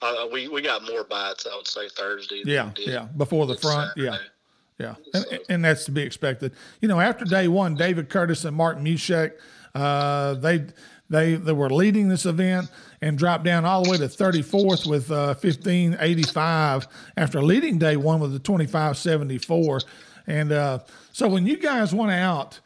uh, 0.00 0.28
we 0.32 0.48
we 0.48 0.62
got 0.62 0.84
more 0.84 1.04
bites. 1.04 1.46
I 1.50 1.56
would 1.56 1.66
say 1.66 1.88
Thursday. 1.88 2.42
Yeah, 2.46 2.70
yeah. 2.78 3.08
Before 3.16 3.46
the 3.46 3.56
front, 3.56 3.90
Saturday. 3.96 4.16
yeah. 4.16 4.28
Yeah, 4.78 4.94
and, 5.12 5.26
and, 5.48 5.64
that's 5.64 5.86
to 5.86 5.90
be 5.90 6.02
expected. 6.02 6.52
You 6.80 6.86
know, 6.86 7.00
after 7.00 7.24
day 7.24 7.48
one, 7.48 7.74
David 7.74 8.08
Curtis 8.08 8.44
and 8.44 8.56
Mark 8.56 8.78
Mushek, 8.78 9.32
uh, 9.74 10.34
they 10.34 10.66
they 11.10 11.34
they 11.34 11.52
were 11.52 11.70
leading 11.70 12.08
this 12.08 12.26
event 12.26 12.70
and 13.00 13.18
dropped 13.18 13.44
down 13.44 13.64
all 13.64 13.82
the 13.82 13.90
way 13.90 13.96
to 13.96 14.04
34th 14.04 14.86
with 14.88 15.10
uh, 15.10 15.34
1585 15.34 16.86
after 17.16 17.42
leading 17.42 17.78
day 17.78 17.96
one 17.96 18.20
with 18.20 18.32
the 18.32 18.38
2574. 18.38 19.80
And 20.28 20.52
uh, 20.52 20.80
so 21.12 21.26
when 21.28 21.46
you 21.46 21.56
guys 21.56 21.94
went 21.94 22.12
out, 22.12 22.60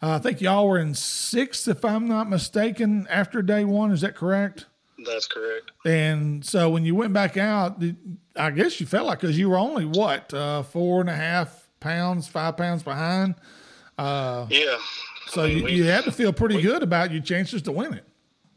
uh, 0.00 0.12
I 0.12 0.18
think 0.20 0.40
y'all 0.40 0.68
were 0.68 0.78
in 0.78 0.94
sixth, 0.94 1.66
if 1.66 1.84
I'm 1.84 2.06
not 2.06 2.30
mistaken, 2.30 3.06
after 3.10 3.42
day 3.42 3.64
one. 3.64 3.90
Is 3.90 4.02
that 4.02 4.14
correct? 4.14 4.66
That's 5.04 5.26
correct. 5.26 5.70
And 5.84 6.44
so 6.44 6.70
when 6.70 6.84
you 6.84 6.94
went 6.94 7.12
back 7.12 7.36
out, 7.36 7.82
I 8.36 8.50
guess 8.50 8.80
you 8.80 8.86
felt 8.86 9.06
like 9.06 9.20
because 9.20 9.38
you 9.38 9.48
were 9.48 9.58
only 9.58 9.84
what 9.84 10.32
uh, 10.34 10.62
four 10.62 11.00
and 11.00 11.08
a 11.08 11.14
half 11.14 11.68
pounds, 11.80 12.26
five 12.26 12.56
pounds 12.56 12.82
behind. 12.82 13.36
Uh, 13.96 14.46
yeah. 14.50 14.76
So 15.28 15.44
I 15.44 15.48
mean, 15.48 15.58
you, 15.58 15.64
we, 15.64 15.72
you, 15.74 15.84
had 15.84 16.04
to 16.04 16.12
feel 16.12 16.32
pretty 16.32 16.56
we, 16.56 16.62
good 16.62 16.82
about 16.82 17.12
your 17.12 17.22
chances 17.22 17.62
to 17.62 17.72
win 17.72 17.94
it. 17.94 18.04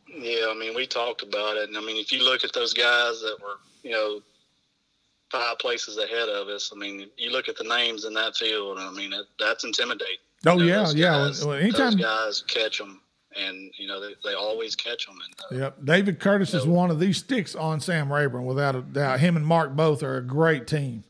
Yeah, 0.08 0.48
I 0.50 0.56
mean, 0.58 0.76
we 0.76 0.88
talked 0.88 1.24
about 1.24 1.58
it, 1.58 1.70
and 1.70 1.78
I 1.78 1.82
mean, 1.82 1.98
if 1.98 2.12
you 2.12 2.24
look 2.24 2.44
at 2.44 2.54
those 2.54 2.74
guys 2.74 3.22
that 3.22 3.38
were, 3.42 3.58
you 3.84 3.92
know, 3.92 4.22
five 5.32 5.58
places 5.60 5.98
ahead 5.98 6.30
of 6.30 6.48
us, 6.48 6.72
I 6.74 6.78
mean, 6.78 7.08
you 7.18 7.32
look 7.32 7.50
at 7.50 7.58
the 7.58 7.64
names 7.64 8.06
in 8.06 8.14
that 8.14 8.36
field, 8.36 8.78
I 8.80 8.92
mean, 8.92 9.14
it, 9.14 9.26
that's 9.40 9.64
intimidating. 9.64 10.18
Oh 10.46 10.58
you 10.58 10.72
know, 10.72 10.92
yeah, 10.96 11.28
yeah. 11.28 11.46
well, 11.46 11.54
anytime 11.54 11.98
those 11.98 12.02
guys 12.02 12.42
catch 12.48 12.78
them, 12.80 13.02
and 13.38 13.72
you 13.78 13.88
know 13.88 14.00
they, 14.00 14.14
they 14.24 14.34
always 14.34 14.76
catch 14.76 15.06
them. 15.06 15.18
And, 15.26 15.60
uh, 15.60 15.64
yep, 15.64 15.78
David 15.84 16.20
Curtis 16.20 16.54
is 16.54 16.66
one 16.66 16.92
of 16.92 17.00
these 17.00 17.18
sticks 17.18 17.56
on 17.56 17.80
Sam 17.80 18.12
Rayburn 18.12 18.46
without 18.46 18.76
a 18.76 18.82
doubt. 18.82 19.20
Him 19.20 19.38
and 19.38 19.46
Mark 19.46 19.76
both 19.76 20.04
are 20.04 20.18
a 20.18 20.22
great 20.22 20.68
team. 20.68 21.04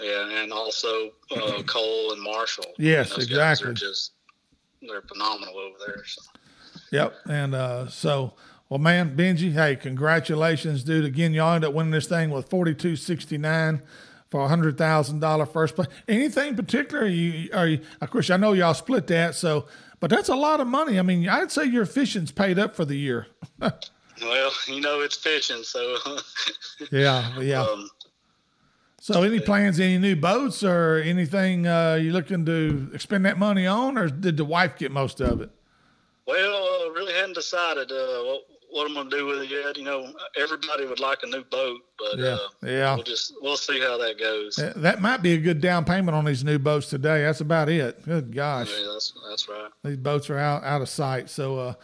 Yeah, 0.00 0.42
and 0.42 0.52
also 0.52 1.10
uh, 1.36 1.62
Cole 1.66 2.12
and 2.12 2.22
Marshall. 2.22 2.66
Yes, 2.78 3.16
exactly. 3.16 3.74
just 3.74 4.12
they're 4.80 5.02
phenomenal 5.02 5.56
over 5.58 5.76
there. 5.86 6.04
So. 6.04 6.22
Yep, 6.92 7.14
and 7.28 7.54
uh, 7.54 7.88
so. 7.88 8.34
Well, 8.68 8.78
man, 8.78 9.16
Benji, 9.16 9.50
hey, 9.50 9.74
congratulations, 9.74 10.84
dude. 10.84 11.04
Again, 11.04 11.34
y'all 11.34 11.54
ended 11.56 11.70
up 11.70 11.74
winning 11.74 11.90
this 11.90 12.06
thing 12.06 12.30
with 12.30 12.48
42 12.48 12.94
69 12.94 13.82
for 14.30 14.42
a 14.42 14.48
hundred 14.48 14.78
thousand 14.78 15.20
dollar 15.20 15.44
first 15.44 15.74
place. 15.74 15.88
Anything 16.08 16.54
particular? 16.54 17.06
You 17.06 17.50
are 17.52 17.66
you, 17.66 17.80
of 18.00 18.10
course 18.10 18.30
I 18.30 18.36
know 18.36 18.52
y'all 18.52 18.74
split 18.74 19.06
that, 19.08 19.34
so 19.34 19.66
but 20.00 20.10
that's 20.10 20.28
a 20.28 20.34
lot 20.34 20.60
of 20.60 20.66
money. 20.66 20.98
I 20.98 21.02
mean, 21.02 21.28
I'd 21.28 21.52
say 21.52 21.64
your 21.64 21.86
fishing's 21.86 22.32
paid 22.32 22.58
up 22.58 22.74
for 22.74 22.84
the 22.84 22.96
year. 22.96 23.26
well, 23.60 24.52
you 24.66 24.80
know 24.80 25.00
it's 25.00 25.16
fishing, 25.16 25.62
so 25.62 25.96
yeah, 26.90 27.38
yeah. 27.40 27.62
Um, 27.62 27.90
so, 29.02 29.22
any 29.22 29.40
plans, 29.40 29.80
any 29.80 29.96
new 29.96 30.14
boats 30.14 30.62
or 30.62 30.96
anything 30.96 31.66
uh, 31.66 31.94
you 31.94 32.12
looking 32.12 32.44
to 32.44 32.98
spend 32.98 33.24
that 33.24 33.38
money 33.38 33.66
on, 33.66 33.96
or 33.96 34.08
did 34.08 34.36
the 34.36 34.44
wife 34.44 34.76
get 34.76 34.92
most 34.92 35.20
of 35.20 35.40
it? 35.40 35.50
Well, 36.26 36.86
uh, 36.86 36.90
really 36.90 37.14
hadn't 37.14 37.34
decided 37.34 37.90
uh, 37.90 38.22
what, 38.24 38.42
what 38.70 38.86
I'm 38.86 38.94
going 38.94 39.10
to 39.10 39.16
do 39.16 39.26
with 39.26 39.42
it 39.42 39.50
yet. 39.50 39.76
You 39.76 39.84
know, 39.84 40.12
everybody 40.36 40.86
would 40.86 41.00
like 41.00 41.18
a 41.22 41.26
new 41.26 41.44
boat, 41.44 41.80
but 41.98 42.18
yeah, 42.18 42.26
uh, 42.26 42.38
yeah. 42.62 42.94
we'll 42.94 43.04
just 43.04 43.34
we'll 43.40 43.56
see 43.56 43.80
how 43.80 43.98
that 43.98 44.18
goes. 44.18 44.56
That 44.76 45.00
might 45.00 45.22
be 45.22 45.32
a 45.32 45.38
good 45.38 45.60
down 45.60 45.84
payment 45.84 46.14
on 46.14 46.24
these 46.24 46.44
new 46.44 46.58
boats 46.58 46.88
today. 46.88 47.22
That's 47.22 47.40
about 47.40 47.68
it. 47.68 48.04
Good 48.04 48.34
gosh, 48.34 48.70
yeah, 48.70 48.86
that's 48.92 49.12
that's 49.28 49.48
right. 49.48 49.70
These 49.84 49.98
boats 49.98 50.30
are 50.30 50.38
out 50.38 50.64
out 50.64 50.82
of 50.82 50.88
sight. 50.88 51.30
So, 51.30 51.58
uh, 51.58 51.74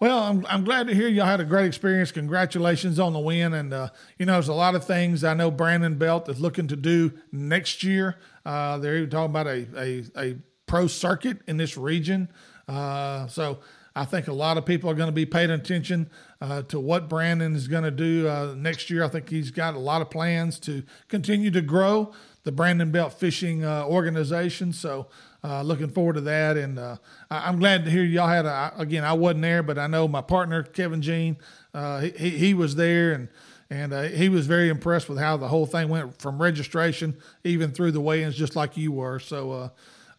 well, 0.00 0.18
I'm 0.18 0.46
I'm 0.48 0.64
glad 0.64 0.86
to 0.88 0.94
hear 0.94 1.08
y'all 1.08 1.26
had 1.26 1.40
a 1.40 1.44
great 1.44 1.66
experience. 1.66 2.12
Congratulations 2.12 2.98
on 2.98 3.12
the 3.12 3.20
win, 3.20 3.54
and 3.54 3.72
uh, 3.72 3.88
you 4.18 4.26
know, 4.26 4.34
there's 4.34 4.48
a 4.48 4.54
lot 4.54 4.74
of 4.74 4.84
things 4.84 5.24
I 5.24 5.34
know 5.34 5.50
Brandon 5.50 5.96
Belt 5.96 6.28
is 6.28 6.40
looking 6.40 6.68
to 6.68 6.76
do 6.76 7.12
next 7.32 7.82
year. 7.82 8.16
Uh, 8.44 8.78
they're 8.78 8.96
even 8.96 9.10
talking 9.10 9.30
about 9.30 9.46
a 9.46 9.66
a, 9.76 10.04
a 10.16 10.36
pro 10.66 10.86
circuit 10.86 11.38
in 11.46 11.56
this 11.56 11.76
region. 11.76 12.28
Uh, 12.68 13.26
so 13.28 13.60
I 13.96 14.04
think 14.04 14.28
a 14.28 14.32
lot 14.32 14.58
of 14.58 14.66
people 14.66 14.90
are 14.90 14.94
going 14.94 15.08
to 15.08 15.12
be 15.12 15.24
paying 15.24 15.50
attention 15.50 16.10
uh, 16.40 16.62
to 16.62 16.78
what 16.78 17.08
Brandon 17.08 17.54
is 17.54 17.68
going 17.68 17.84
to 17.84 17.90
do 17.90 18.28
uh, 18.28 18.54
next 18.56 18.90
year. 18.90 19.04
I 19.04 19.08
think 19.08 19.28
he's 19.28 19.50
got 19.50 19.74
a 19.74 19.78
lot 19.78 20.02
of 20.02 20.10
plans 20.10 20.58
to 20.60 20.82
continue 21.08 21.50
to 21.50 21.60
grow 21.60 22.12
the 22.44 22.52
Brandon 22.52 22.90
Belt 22.90 23.12
Fishing 23.12 23.64
uh, 23.64 23.84
organization. 23.86 24.72
So, 24.72 25.08
uh, 25.46 25.62
looking 25.62 25.88
forward 25.88 26.14
to 26.14 26.20
that. 26.22 26.56
And 26.56 26.78
uh, 26.78 26.96
I'm 27.30 27.58
glad 27.58 27.84
to 27.84 27.90
hear 27.90 28.02
y'all 28.02 28.28
had 28.28 28.46
a, 28.46 28.72
again, 28.76 29.04
I 29.04 29.12
wasn't 29.12 29.42
there, 29.42 29.62
but 29.62 29.78
I 29.78 29.86
know 29.86 30.08
my 30.08 30.20
partner, 30.20 30.62
Kevin 30.64 31.02
Jean, 31.02 31.36
uh, 31.72 32.00
he, 32.00 32.30
he 32.30 32.54
was 32.54 32.74
there 32.74 33.12
and 33.12 33.28
and 33.68 33.92
uh, 33.92 34.02
he 34.02 34.28
was 34.28 34.46
very 34.46 34.68
impressed 34.68 35.08
with 35.08 35.18
how 35.18 35.36
the 35.36 35.48
whole 35.48 35.66
thing 35.66 35.88
went 35.88 36.20
from 36.20 36.40
registration 36.40 37.16
even 37.42 37.72
through 37.72 37.90
the 37.90 38.00
weigh-ins, 38.00 38.36
just 38.36 38.54
like 38.54 38.76
you 38.76 38.92
were. 38.92 39.18
So, 39.18 39.50
uh, 39.50 39.68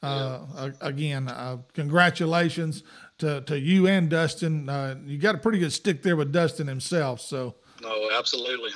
uh, 0.04 0.40
yeah. 0.54 0.72
again, 0.82 1.32
congratulations 1.74 2.84
to, 3.20 3.42
to 3.42 3.60
you 3.60 3.88
and 3.88 4.10
Dustin. 4.10 4.70
Uh, 4.70 4.96
you 5.06 5.18
got 5.18 5.36
a 5.36 5.40
pretty 5.40 5.60
good 5.60 5.74
stick 5.74 6.04
there 6.04 6.16
with 6.16 6.32
Dustin 6.32 6.68
himself. 6.68 7.22
So. 7.22 7.56
Oh, 7.84 8.10
absolutely. 8.18 8.72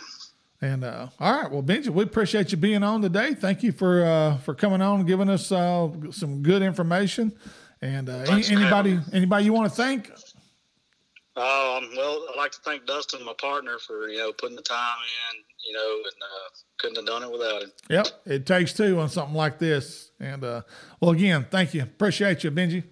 And 0.62 0.84
uh, 0.84 1.08
all 1.20 1.42
right, 1.42 1.52
well, 1.52 1.64
Benji, 1.64 1.90
we 1.90 2.04
appreciate 2.04 2.52
you 2.52 2.58
being 2.58 2.84
on 2.84 3.02
today. 3.02 3.34
Thank 3.34 3.64
you 3.64 3.72
for 3.72 4.06
uh, 4.06 4.38
for 4.38 4.54
coming 4.54 4.80
on 4.80 5.00
and 5.00 5.08
giving 5.08 5.28
us 5.28 5.52
uh, 5.52 5.90
some 6.12 6.44
good 6.44 6.62
information. 6.62 7.34
And 7.82 8.08
uh, 8.08 8.26
any, 8.30 8.46
anybody 8.46 9.00
anybody 9.12 9.46
you 9.46 9.54
want 9.54 9.72
to 9.72 9.76
thank? 9.76 10.12
Um, 11.36 11.90
well, 11.98 12.28
I'd 12.30 12.36
like 12.38 12.52
to 12.52 12.60
thank 12.64 12.86
Dustin, 12.86 13.26
my 13.26 13.34
partner, 13.40 13.80
for 13.80 14.08
you 14.10 14.20
know 14.20 14.32
putting 14.34 14.56
the 14.56 14.62
time 14.62 14.98
in. 15.34 15.44
You 15.68 15.74
know, 15.74 15.96
and 15.96 16.24
uh, 16.24 16.50
couldn't 16.78 16.96
have 16.98 17.06
done 17.06 17.24
it 17.24 17.32
without 17.32 17.64
him. 17.64 17.72
Yep, 17.90 18.08
it 18.26 18.46
takes 18.46 18.74
two 18.74 19.00
on 19.00 19.10
something 19.10 19.36
like 19.36 19.58
this. 19.58 20.12
And 20.20 20.44
uh, 20.44 20.62
well, 21.00 21.12
again, 21.12 21.48
thank 21.50 21.74
you. 21.74 21.84
Appreciate 21.84 22.44
you, 22.44 22.52
Benji. 22.52 22.84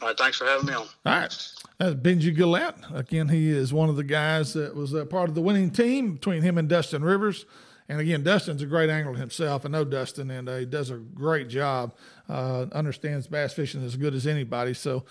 All 0.00 0.08
right, 0.08 0.18
thanks 0.18 0.38
for 0.38 0.44
having 0.44 0.66
me 0.66 0.74
on. 0.74 0.80
All 0.80 0.88
right. 1.04 1.52
That's 1.78 1.94
Benji 1.94 2.36
Gullett. 2.36 2.74
Again, 2.94 3.28
he 3.28 3.50
is 3.50 3.72
one 3.72 3.88
of 3.88 3.96
the 3.96 4.04
guys 4.04 4.54
that 4.54 4.74
was 4.74 4.94
a 4.94 5.04
part 5.04 5.28
of 5.28 5.34
the 5.34 5.42
winning 5.42 5.70
team 5.70 6.14
between 6.14 6.42
him 6.42 6.58
and 6.58 6.68
Dustin 6.68 7.02
Rivers. 7.02 7.44
And 7.88 8.00
again, 8.00 8.22
Dustin's 8.22 8.62
a 8.62 8.66
great 8.66 8.90
angler 8.90 9.14
himself. 9.14 9.64
I 9.64 9.68
know 9.68 9.84
Dustin, 9.84 10.30
and 10.30 10.48
uh, 10.48 10.56
he 10.56 10.64
does 10.64 10.90
a 10.90 10.96
great 10.96 11.48
job. 11.48 11.94
Uh, 12.28 12.66
understands 12.72 13.26
bass 13.28 13.52
fishing 13.52 13.84
as 13.84 13.94
good 13.96 14.14
as 14.14 14.26
anybody. 14.26 14.74
So, 14.74 15.04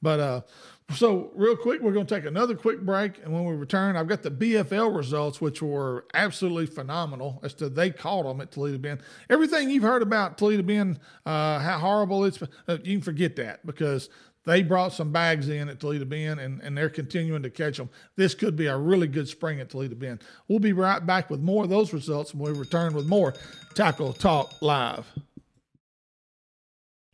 but 0.00 0.20
uh, 0.20 0.40
so 0.94 1.30
real 1.34 1.56
quick, 1.56 1.80
we're 1.82 1.92
going 1.92 2.06
to 2.06 2.14
take 2.14 2.24
another 2.24 2.54
quick 2.54 2.80
break, 2.80 3.18
and 3.22 3.32
when 3.32 3.44
we 3.44 3.54
return, 3.54 3.96
I've 3.96 4.08
got 4.08 4.22
the 4.22 4.30
BFL 4.30 4.96
results, 4.96 5.40
which 5.40 5.60
were 5.60 6.06
absolutely 6.14 6.66
phenomenal. 6.66 7.38
As 7.42 7.54
to 7.54 7.68
they 7.68 7.90
caught 7.90 8.24
them 8.24 8.40
at 8.40 8.50
Toledo 8.50 8.78
Bend. 8.78 9.00
Everything 9.28 9.70
you've 9.70 9.82
heard 9.82 10.02
about 10.02 10.38
Toledo 10.38 10.62
Bend, 10.62 11.00
uh, 11.26 11.58
how 11.58 11.78
horrible 11.78 12.24
it's, 12.24 12.40
uh, 12.42 12.78
you 12.82 12.96
can 12.96 13.02
forget 13.02 13.36
that 13.36 13.64
because 13.66 14.08
they 14.44 14.62
brought 14.62 14.92
some 14.92 15.12
bags 15.12 15.48
in 15.48 15.68
at 15.68 15.80
Toledo 15.80 16.04
Bend 16.04 16.40
and, 16.40 16.60
and 16.62 16.76
they're 16.76 16.90
continuing 16.90 17.42
to 17.42 17.50
catch 17.50 17.76
them. 17.76 17.88
This 18.16 18.34
could 18.34 18.56
be 18.56 18.66
a 18.66 18.76
really 18.76 19.06
good 19.06 19.28
spring 19.28 19.60
at 19.60 19.70
Toledo 19.70 19.94
Bend. 19.94 20.22
We'll 20.48 20.58
be 20.58 20.72
right 20.72 21.04
back 21.04 21.30
with 21.30 21.40
more 21.40 21.64
of 21.64 21.70
those 21.70 21.92
results 21.92 22.34
when 22.34 22.52
we 22.52 22.58
return 22.58 22.94
with 22.94 23.06
more 23.06 23.34
Tackle 23.74 24.12
Talk 24.12 24.60
Live. 24.60 25.06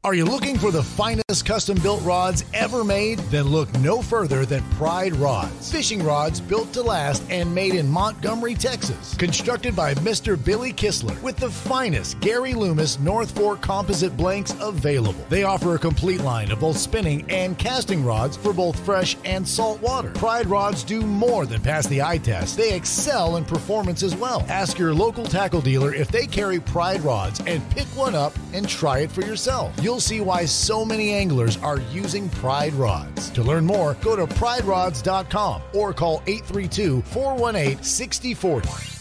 Are 0.09 0.15
you 0.15 0.25
looking 0.25 0.59
for 0.59 0.71
the 0.71 0.83
finest 0.83 1.45
custom 1.45 1.77
built 1.83 2.01
rods 2.03 2.43
ever 2.55 2.83
made? 2.83 3.19
Then 3.29 3.45
look 3.45 3.71
no 3.81 4.01
further 4.01 4.47
than 4.47 4.63
Pride 4.71 5.15
Rods. 5.17 5.71
Fishing 5.71 6.03
rods 6.03 6.41
built 6.41 6.73
to 6.73 6.83
last 6.83 7.23
and 7.29 7.55
made 7.55 7.75
in 7.75 7.87
Montgomery, 7.91 8.55
Texas. 8.55 9.15
Constructed 9.17 9.77
by 9.77 9.93
Mr. 9.97 10.43
Billy 10.43 10.73
Kistler 10.73 11.21
with 11.21 11.37
the 11.37 11.51
finest 11.51 12.19
Gary 12.21 12.55
Loomis 12.55 12.99
North 13.01 13.33
Fork 13.33 13.61
composite 13.61 14.17
blanks 14.17 14.55
available. 14.61 15.27
They 15.29 15.43
offer 15.43 15.75
a 15.75 15.79
complete 15.79 16.23
line 16.23 16.51
of 16.53 16.61
both 16.61 16.79
spinning 16.79 17.31
and 17.31 17.59
casting 17.59 18.03
rods 18.03 18.35
for 18.39 18.55
both 18.55 18.81
fresh 18.87 19.15
and 19.27 19.47
salt 19.47 19.83
water. 19.83 20.09
Pride 20.13 20.47
Rods 20.47 20.85
do 20.85 21.03
more 21.03 21.45
than 21.45 21.61
pass 21.61 21.87
the 21.87 22.01
eye 22.01 22.17
test, 22.17 22.57
they 22.57 22.73
excel 22.73 23.37
in 23.37 23.45
performance 23.45 24.03
as 24.03 24.17
well. 24.17 24.43
Ask 24.49 24.79
your 24.79 24.95
local 24.95 25.27
tackle 25.27 25.61
dealer 25.61 25.93
if 25.93 26.09
they 26.09 26.27
carry 26.27 26.61
Pride 26.61 27.03
Rods 27.03 27.43
and 27.47 27.69
pick 27.69 27.87
one 27.89 28.15
up 28.15 28.33
and 28.55 28.67
try 28.67 29.01
it 29.01 29.13
for 29.13 29.21
yourself. 29.21 29.75
You'll 29.83 29.98
see 30.01 30.21
why 30.21 30.45
so 30.45 30.85
many 30.85 31.15
anglers 31.15 31.57
are 31.59 31.81
using 31.93 32.29
Pride 32.29 32.75
Rods. 32.75 33.31
To 33.31 33.43
learn 33.43 33.65
more, 33.65 33.95
go 34.03 34.17
to 34.17 34.27
priderods.com 34.27 35.63
or 35.75 35.93
call 35.93 36.23
832 36.27 37.03
418 37.03 37.83
6040. 37.83 38.98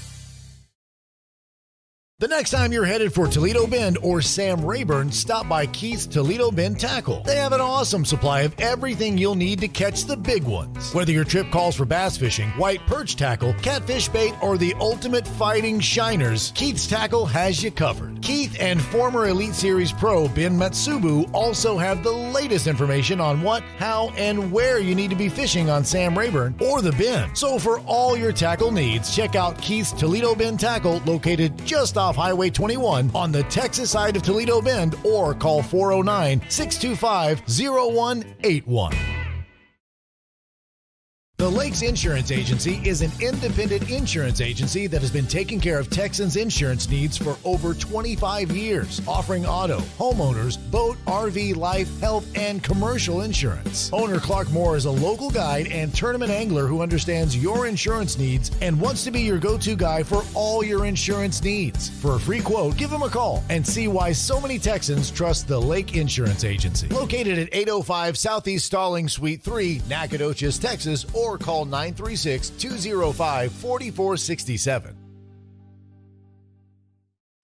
The 2.20 2.28
next 2.28 2.50
time 2.50 2.74
you're 2.74 2.84
headed 2.84 3.14
for 3.14 3.28
Toledo 3.28 3.68
Bend 3.68 4.00
or 4.02 4.24
Sam 4.24 4.66
Rayburn, 4.66 5.12
stop 5.12 5.48
by 5.48 5.68
Keith's 5.68 6.08
Toledo 6.08 6.50
Bend 6.50 6.80
Tackle. 6.80 7.22
They 7.22 7.36
have 7.36 7.54
an 7.54 7.62
awesome 7.62 8.04
supply 8.04 8.42
of 8.42 8.60
everything 8.60 9.20
you'll 9.20 9.36
need 9.36 9.60
to 9.60 9.68
catch 9.68 10.06
the 10.06 10.18
big 10.18 10.44
ones. 10.44 10.92
Whether 10.96 11.12
your 11.12 11.26
trip 11.26 11.52
calls 11.52 11.76
for 11.76 11.86
bass 11.86 12.18
fishing, 12.18 12.50
white 12.58 12.80
perch 12.88 13.18
tackle, 13.18 13.54
catfish 13.62 14.08
bait, 14.10 14.34
or 14.42 14.58
the 14.58 14.74
ultimate 14.80 15.28
fighting 15.28 15.80
shiners, 15.80 16.52
Keith's 16.56 16.88
Tackle 16.88 17.28
has 17.28 17.62
you 17.62 17.70
covered. 17.70 18.20
Keith 18.24 18.58
and 18.60 18.82
former 18.82 19.28
Elite 19.28 19.54
Series 19.54 19.92
pro 19.92 20.28
Ben 20.28 20.58
Matsubu 20.58 21.30
also 21.34 21.78
have 21.78 22.02
the 22.02 22.12
latest 22.12 22.66
information 22.66 23.22
on 23.22 23.44
what, 23.44 23.62
how, 23.78 24.10
and 24.18 24.52
where 24.52 24.80
you 24.80 24.96
need 24.96 25.12
to 25.12 25.16
be 25.16 25.30
fishing 25.30 25.70
on 25.70 25.86
Sam 25.86 26.18
Rayburn 26.18 26.56
or 26.62 26.82
the 26.82 26.94
Bend. 26.94 27.38
So 27.38 27.60
for 27.60 27.80
all 27.82 28.18
your 28.18 28.34
tackle 28.34 28.72
needs, 28.72 29.16
check 29.16 29.36
out 29.36 29.62
Keith's 29.62 29.92
Toledo 29.92 30.34
Bend 30.34 30.60
Tackle 30.60 31.04
located 31.06 31.56
just 31.64 31.96
off 31.96 32.07
Highway 32.16 32.50
21 32.50 33.12
on 33.14 33.32
the 33.32 33.44
Texas 33.44 33.92
side 33.92 34.16
of 34.16 34.24
Toledo 34.24 34.62
Bend 34.62 34.96
or 35.04 35.34
call 35.34 35.62
409 35.62 36.42
625 36.50 37.42
0181. 37.48 39.17
The 41.40 41.48
Lakes 41.48 41.84
Insurance 41.84 42.32
Agency 42.32 42.82
is 42.84 43.04
an 43.04 43.12
independent 43.22 43.92
insurance 43.92 44.42
agency 44.42 44.88
that 44.88 45.02
has 45.02 45.12
been 45.12 45.28
taking 45.28 45.60
care 45.60 45.78
of 45.78 45.88
Texans' 45.88 46.36
insurance 46.36 46.90
needs 46.90 47.16
for 47.16 47.38
over 47.46 47.76
25 47.76 48.58
years, 48.58 49.04
offering 49.08 49.46
auto, 49.46 49.78
homeowners, 50.00 50.58
boat, 50.72 50.98
RV, 51.06 51.56
life, 51.56 52.00
health, 52.00 52.26
and 52.36 52.64
commercial 52.64 53.22
insurance. 53.22 53.92
Owner 53.94 54.18
Clark 54.20 54.50
Moore 54.50 54.78
is 54.78 54.86
a 54.86 54.92
local 54.92 55.30
guide 55.30 55.68
and 55.68 55.94
tournament 55.94 56.32
angler 56.32 56.66
who 56.66 56.82
understands 56.82 57.38
your 57.38 57.68
insurance 57.68 58.18
needs 58.18 58.50
and 58.64 58.82
wants 58.82 59.04
to 59.04 59.12
be 59.12 59.22
your 59.22 59.38
go 59.38 59.60
to 59.60 59.76
guy 59.76 60.02
for 60.02 60.24
all 60.34 60.64
your 60.64 60.88
insurance 60.88 61.44
needs. 61.44 61.88
For 62.02 62.16
a 62.16 62.20
free 62.20 62.42
quote, 62.42 62.78
give 62.78 62.90
him 62.90 63.04
a 63.04 63.10
call 63.10 63.44
and 63.52 63.66
see 63.66 63.88
why 63.88 64.12
so 64.12 64.42
many 64.42 64.58
Texans 64.58 65.12
trust 65.12 65.48
the 65.48 65.62
Lake 65.62 65.96
Insurance 65.96 66.44
Agency. 66.44 66.88
Located 66.88 67.38
at 67.38 67.50
805 67.52 68.18
Southeast 68.18 68.66
Stalling 68.66 69.08
Suite 69.08 69.44
3, 69.44 69.84
Nacogdoches, 69.88 70.58
Texas, 70.58 71.06
or 71.14 71.27
or 71.28 71.38
call 71.38 71.66
936 71.66 72.50
205 72.52 73.52
4467. 73.52 74.96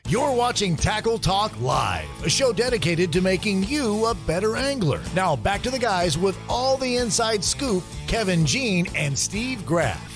You're 0.10 0.36
watching 0.36 0.76
Tackle 0.76 1.17
Talk 1.17 1.60
Live, 1.60 2.08
a 2.24 2.30
show 2.30 2.54
dedicated 2.54 3.12
to 3.13 3.22
making 3.22 3.63
you 3.63 4.06
a 4.06 4.13
better 4.13 4.56
angler. 4.56 5.02
Now 5.15 5.36
back 5.36 5.62
to 5.63 5.72
the 5.72 5.80
guys 5.80 6.17
with 6.17 6.38
all 6.48 6.78
the 6.78 6.98
inside 6.98 7.43
scoop 7.43 7.84
Kevin 8.06 8.46
Jean 8.46 8.86
and 8.96 9.17
Steve 9.17 9.65
Graff. 9.65 10.12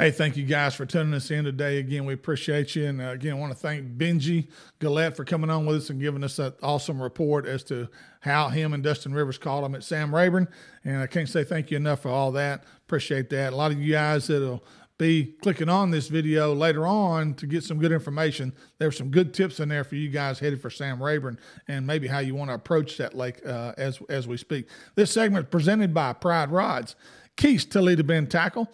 Hey, 0.00 0.10
thank 0.10 0.38
you 0.38 0.46
guys 0.46 0.74
for 0.74 0.86
tuning 0.86 1.12
us 1.12 1.30
in 1.30 1.44
today. 1.44 1.76
Again, 1.76 2.06
we 2.06 2.14
appreciate 2.14 2.74
you. 2.74 2.86
And 2.86 3.02
uh, 3.02 3.10
again, 3.10 3.32
I 3.32 3.38
want 3.38 3.52
to 3.52 3.58
thank 3.58 3.86
Benji 3.98 4.48
Gullett 4.78 5.14
for 5.14 5.26
coming 5.26 5.50
on 5.50 5.66
with 5.66 5.76
us 5.76 5.90
and 5.90 6.00
giving 6.00 6.24
us 6.24 6.36
that 6.36 6.56
awesome 6.62 7.02
report 7.02 7.44
as 7.44 7.62
to 7.64 7.86
how 8.20 8.48
him 8.48 8.72
and 8.72 8.82
Dustin 8.82 9.12
Rivers 9.12 9.36
called 9.36 9.62
him 9.62 9.74
at 9.74 9.84
Sam 9.84 10.14
Rayburn. 10.14 10.48
And 10.86 11.02
I 11.02 11.06
can't 11.06 11.28
say 11.28 11.44
thank 11.44 11.70
you 11.70 11.76
enough 11.76 12.00
for 12.00 12.08
all 12.08 12.32
that. 12.32 12.64
Appreciate 12.86 13.28
that. 13.28 13.52
A 13.52 13.56
lot 13.56 13.72
of 13.72 13.78
you 13.78 13.92
guys 13.92 14.28
that'll 14.28 14.64
be 14.96 15.34
clicking 15.42 15.68
on 15.68 15.90
this 15.90 16.08
video 16.08 16.54
later 16.54 16.86
on 16.86 17.34
to 17.34 17.46
get 17.46 17.62
some 17.62 17.78
good 17.78 17.92
information. 17.92 18.54
There's 18.78 18.96
some 18.96 19.10
good 19.10 19.34
tips 19.34 19.60
in 19.60 19.68
there 19.68 19.84
for 19.84 19.96
you 19.96 20.08
guys 20.08 20.38
headed 20.38 20.62
for 20.62 20.70
Sam 20.70 21.02
Rayburn 21.02 21.38
and 21.68 21.86
maybe 21.86 22.08
how 22.08 22.20
you 22.20 22.34
want 22.34 22.48
to 22.48 22.54
approach 22.54 22.96
that 22.96 23.14
lake 23.14 23.46
uh, 23.46 23.74
as 23.76 24.00
as 24.08 24.26
we 24.26 24.38
speak. 24.38 24.66
This 24.94 25.12
segment 25.12 25.44
is 25.44 25.50
presented 25.50 25.92
by 25.92 26.14
Pride 26.14 26.50
Rods, 26.50 26.96
Keith's 27.36 27.66
Toledo 27.66 28.02
Bend 28.02 28.30
Tackle 28.30 28.66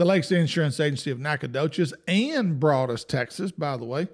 the 0.00 0.06
Lakes 0.06 0.32
Insurance 0.32 0.80
Agency 0.80 1.10
of 1.10 1.20
Nacogdoches 1.20 1.92
and 2.08 2.58
Broadus, 2.58 3.04
Texas, 3.04 3.52
by 3.52 3.76
the 3.76 3.84
way. 3.84 4.08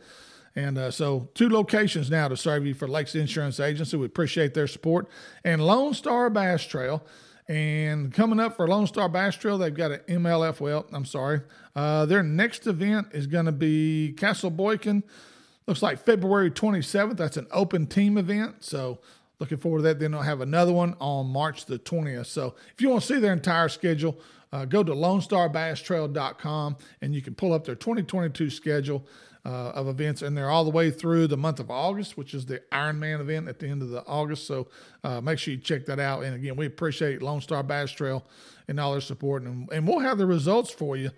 And 0.57 0.77
uh, 0.77 0.91
so, 0.91 1.29
two 1.35 1.49
locations 1.49 2.11
now 2.11 2.27
to 2.27 2.37
serve 2.37 2.67
you 2.67 2.75
for 2.75 2.89
Lakes 2.89 3.15
Insurance 3.15 3.61
Agency. 3.61 3.97
We 3.97 4.07
appreciate 4.07 4.53
their 4.53 4.67
support. 4.67 5.09
And 5.45 5.65
Lone 5.65 5.95
Star 5.95 6.29
Bass 6.29 6.65
Trail. 6.65 7.07
And 7.47 8.13
coming 8.13 8.41
up 8.41 8.57
for 8.57 8.67
Lone 8.67 8.89
Star 8.89 9.09
Bass 9.09 9.37
Trail, 9.37 9.59
they've 9.59 9.73
got 9.73 9.93
an 9.93 10.01
MLF. 10.09 10.59
Well, 10.59 10.87
I'm 10.93 11.05
sorry. 11.05 11.43
Uh, 11.77 12.05
their 12.05 12.25
next 12.25 12.67
event 12.67 13.07
is 13.13 13.29
going 13.29 13.47
to 13.47 13.53
be 13.53 14.13
Cassells-Boykin. 14.19 15.05
Looks 15.69 15.83
like 15.85 16.05
February 16.05 16.51
27th. 16.51 17.17
That's 17.17 17.37
an 17.37 17.47
open 17.53 17.87
team 17.87 18.19
event. 18.19 18.65
So, 18.65 18.99
looking 19.39 19.59
forward 19.59 19.79
to 19.79 19.83
that. 19.85 20.01
Then 20.01 20.11
they'll 20.11 20.23
have 20.23 20.41
another 20.41 20.73
one 20.73 20.97
on 20.99 21.29
March 21.29 21.67
the 21.67 21.79
20th. 21.79 22.27
So, 22.27 22.57
if 22.75 22.83
you 22.83 22.89
want 22.89 23.03
to 23.03 23.15
see 23.15 23.21
their 23.21 23.35
entire 23.35 23.69
schedule, 23.69 24.19
uh, 24.53 24.65
go 24.65 24.83
to 24.83 24.93
LoneStarBassTrail.com 24.93 26.77
and 27.01 27.15
you 27.15 27.23
can 27.23 27.35
pull 27.35 27.53
up 27.53 27.65
their 27.65 27.75
2022 27.75 28.51
schedule 28.51 29.07
uh, 29.47 29.71
of 29.71 29.87
events, 29.87 30.23
and 30.23 30.37
they're 30.37 30.51
all 30.51 30.65
the 30.65 30.71
way 30.71 30.91
through 30.91 31.29
the 31.29 31.37
month 31.37 31.61
of 31.61 31.71
August, 31.71 32.17
which 32.17 32.35
is 32.35 32.47
the 32.47 32.61
Ironman 32.73 33.21
event 33.21 33.49
at 33.49 33.61
the 33.61 33.69
end 33.69 33.81
of 33.81 33.91
the 33.91 34.05
August. 34.05 34.45
So 34.45 34.67
uh, 35.05 35.21
make 35.21 35.39
sure 35.39 35.55
you 35.55 35.61
check 35.61 35.87
that 35.87 36.01
out. 36.01 36.25
And 36.25 36.35
again, 36.35 36.57
we 36.57 36.67
appreciate 36.67 37.23
Lone 37.23 37.41
Star 37.41 37.63
Bass 37.63 37.93
Trail 37.93 38.27
and 38.67 38.81
all 38.81 38.91
their 38.91 39.01
support, 39.01 39.45
and, 39.45 39.69
and 39.71 39.87
we'll 39.87 40.01
have 40.01 40.19
the 40.19 40.27
results 40.27 40.71
for 40.71 40.97
you. 40.97 41.11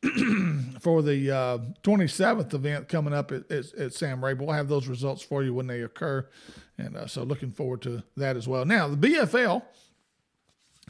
for 0.80 1.02
the 1.02 1.28
uh, 1.28 1.58
27th 1.82 2.54
event 2.54 2.88
coming 2.88 3.12
up 3.12 3.32
at, 3.32 3.50
at, 3.50 3.74
at, 3.74 3.92
Sam 3.92 4.24
Ray. 4.24 4.34
We'll 4.34 4.52
have 4.52 4.68
those 4.68 4.86
results 4.86 5.24
for 5.24 5.42
you 5.42 5.52
when 5.52 5.66
they 5.66 5.80
occur. 5.82 6.24
And 6.78 6.96
uh, 6.96 7.08
so 7.08 7.24
looking 7.24 7.50
forward 7.50 7.82
to 7.82 8.04
that 8.16 8.36
as 8.36 8.46
well. 8.46 8.64
Now, 8.64 8.86
the 8.86 8.96
BFL, 8.96 9.60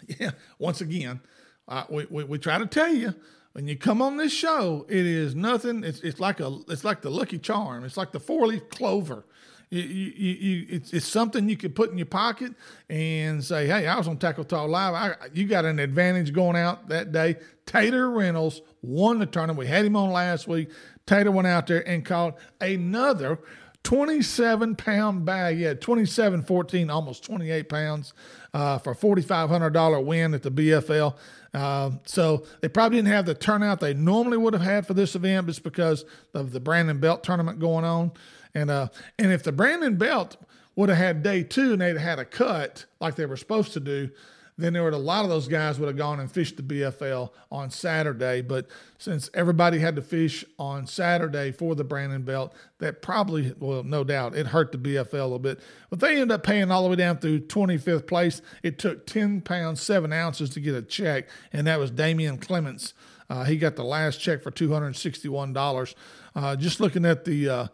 yeah, 0.21 0.33
once 0.59 0.83
again, 0.83 1.21
uh, 1.69 1.85
we, 1.89 2.07
we, 2.11 2.25
we 2.25 2.39
try 2.39 2.59
to 2.59 2.67
tell 2.67 2.93
you 2.93 3.15
when 3.53 3.67
you 3.67 3.77
come 3.77 4.01
on 4.01 4.17
this 4.17 4.33
show, 4.33 4.87
it 4.89 5.07
is 5.07 5.35
nothing. 5.35 5.85
It's 5.85 6.01
it's 6.01 6.21
like 6.21 6.41
a 6.41 6.59
it's 6.69 6.85
like 6.85 7.03
the 7.03 7.11
Lucky 7.11 7.39
Charm. 7.39 7.85
It's 7.85 7.97
like 7.97 8.13
the 8.13 8.21
four 8.21 8.47
leaf 8.47 8.69
clover. 8.69 9.25
You, 9.71 9.83
you, 9.83 10.33
you, 10.33 10.67
it's, 10.71 10.95
it's 10.95 11.07
something 11.07 11.47
you 11.47 11.57
can 11.57 11.73
put 11.73 11.91
in 11.91 11.99
your 11.99 12.07
pocket 12.07 12.55
and 12.89 13.45
say, 13.45 13.67
"Hey, 13.67 13.87
I 13.87 13.99
was 13.99 14.09
on 14.09 14.17
Tackle 14.17 14.45
Talk 14.45 14.69
Live. 14.69 14.95
I, 14.95 15.27
you 15.35 15.47
got 15.47 15.65
an 15.65 15.79
advantage 15.79 16.33
going 16.33 16.57
out 16.57 16.89
that 16.89 17.13
day." 17.13 17.37
Tater 17.67 18.11
Reynolds 18.11 18.63
won 18.81 19.19
the 19.19 19.27
tournament. 19.27 19.59
We 19.59 19.67
had 19.67 19.85
him 19.85 19.97
on 19.97 20.11
last 20.11 20.49
week. 20.49 20.71
Tater 21.05 21.31
went 21.31 21.49
out 21.49 21.67
there 21.67 21.87
and 21.87 22.05
caught 22.05 22.39
another 22.61 23.41
27 23.83 24.77
pound 24.77 25.25
bag. 25.25 25.59
Yeah, 25.59 25.75
27, 25.75 26.43
14, 26.43 26.91
almost 26.91 27.25
28 27.25 27.69
pounds 27.69 28.13
uh, 28.55 28.79
for 28.79 28.93
a 28.93 28.97
$4,500 28.97 30.05
win 30.05 30.35
at 30.35 30.43
the 30.43 30.51
BFL. 30.51 31.17
Uh, 31.55 31.91
so 32.05 32.45
they 32.61 32.69
probably 32.69 32.99
didn't 32.99 33.09
have 33.09 33.27
the 33.27 33.35
turnout 33.35 33.81
they 33.81 33.95
normally 33.95 34.37
would 34.37 34.53
have 34.53 34.63
had 34.63 34.87
for 34.87 34.95
this 34.95 35.15
event 35.15 35.47
just 35.47 35.63
because 35.63 36.05
of 36.35 36.53
the 36.53 36.61
Brandon 36.61 36.99
Belt 36.99 37.25
tournament 37.25 37.59
going 37.59 37.85
on. 37.85 38.13
And 38.55 38.71
uh, 38.71 38.89
and 39.19 39.33
if 39.33 39.43
the 39.43 39.53
Brandon 39.53 39.97
Belt 39.97 40.37
would 40.77 40.89
have 40.89 40.99
had 40.99 41.23
day 41.23 41.43
two 41.43 41.73
and 41.73 41.81
they'd 41.81 41.97
had 41.97 42.19
a 42.19 42.25
cut 42.25 42.85
like 43.01 43.17
they 43.17 43.27
were 43.27 43.37
supposed 43.37 43.73
to 43.73 43.81
do, 43.81 44.11
then 44.59 44.73
there 44.73 44.83
were 44.83 44.91
a 44.91 44.99
lot 44.99 45.25
of 45.25 45.31
those 45.31 45.47
guys 45.47 45.79
would 45.79 45.87
have 45.87 45.97
gone 45.97 46.19
and 46.19 46.31
fished 46.31 46.57
the 46.57 46.63
BFL 46.63 47.31
on 47.51 47.71
Saturday. 47.71 48.43
But 48.43 48.67
since 48.99 49.31
everybody 49.33 49.79
had 49.79 49.95
to 49.97 50.03
fish 50.03 50.45
on 50.59 50.87
Saturday 50.87 51.53
for 51.53 51.77
the 51.77 51.85
Brandon 51.85 52.23
Belt, 52.23 52.53
that 52.79 53.01
probably, 53.01 53.55
well, 53.61 53.85
no 53.85 54.03
doubt, 54.03 54.35
it 54.35 54.49
hurt 54.49 54.73
the 54.73 54.79
BFL 54.79 55.13
a 55.13 55.23
little 55.23 55.39
bit. 55.39 55.61
But 55.91 56.01
they 56.01 56.15
ended 56.15 56.33
up 56.33 56.43
paying 56.43 56.73
all 56.73 56.83
the 56.83 56.89
way 56.89 56.97
down 56.97 57.19
through 57.19 57.43
25th 57.43 58.09
place. 58.09 58.43
It 58.65 58.81
took 58.81 59.07
10 59.07 59.43
pounds, 59.43 59.81
7 59.81 60.13
ounces 60.13 60.51
to 60.51 60.61
get 60.61 60.75
a 60.75 60.83
check, 60.83 61.29
and 61.53 61.67
that 61.69 61.79
was 61.79 61.93
Damian 61.93 62.39
Clements. 62.39 62.95
Uh, 63.31 63.45
he 63.45 63.59
got 63.59 63.77
the 63.77 63.85
last 63.85 64.21
check 64.21 64.43
for 64.43 64.51
$261. 64.51 65.95
Uh, 66.35 66.57
just 66.57 66.81
looking 66.81 67.05
at 67.05 67.25
the. 67.25 67.49
Uh, 67.49 67.67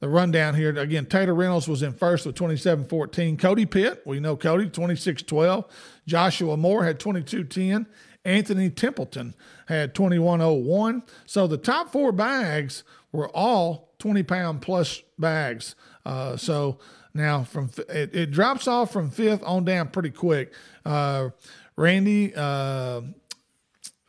the 0.00 0.08
rundown 0.08 0.54
here. 0.54 0.76
Again, 0.76 1.06
Taylor 1.06 1.34
Reynolds 1.34 1.68
was 1.68 1.82
in 1.82 1.92
first 1.92 2.26
with 2.26 2.34
27-14. 2.34 3.38
Cody 3.38 3.66
Pitt, 3.66 4.02
we 4.04 4.18
know 4.18 4.36
Cody, 4.36 4.68
26-12. 4.68 5.68
Joshua 6.06 6.56
Moore 6.56 6.84
had 6.84 6.98
22-10. 6.98 7.86
Anthony 8.24 8.68
Templeton 8.70 9.34
had 9.66 9.94
21-01. 9.94 11.02
So 11.26 11.46
the 11.46 11.56
top 11.56 11.90
four 11.92 12.12
bags 12.12 12.82
were 13.12 13.28
all 13.30 13.94
20 13.98 14.22
pound 14.24 14.62
plus 14.62 15.02
bags. 15.18 15.74
Uh, 16.04 16.36
so 16.36 16.78
now 17.14 17.44
from 17.44 17.70
it, 17.88 18.14
it, 18.14 18.30
drops 18.30 18.68
off 18.68 18.92
from 18.92 19.10
fifth 19.10 19.42
on 19.44 19.64
down 19.64 19.88
pretty 19.88 20.10
quick. 20.10 20.52
Uh, 20.84 21.30
Randy 21.76 22.34
uh, 22.34 23.02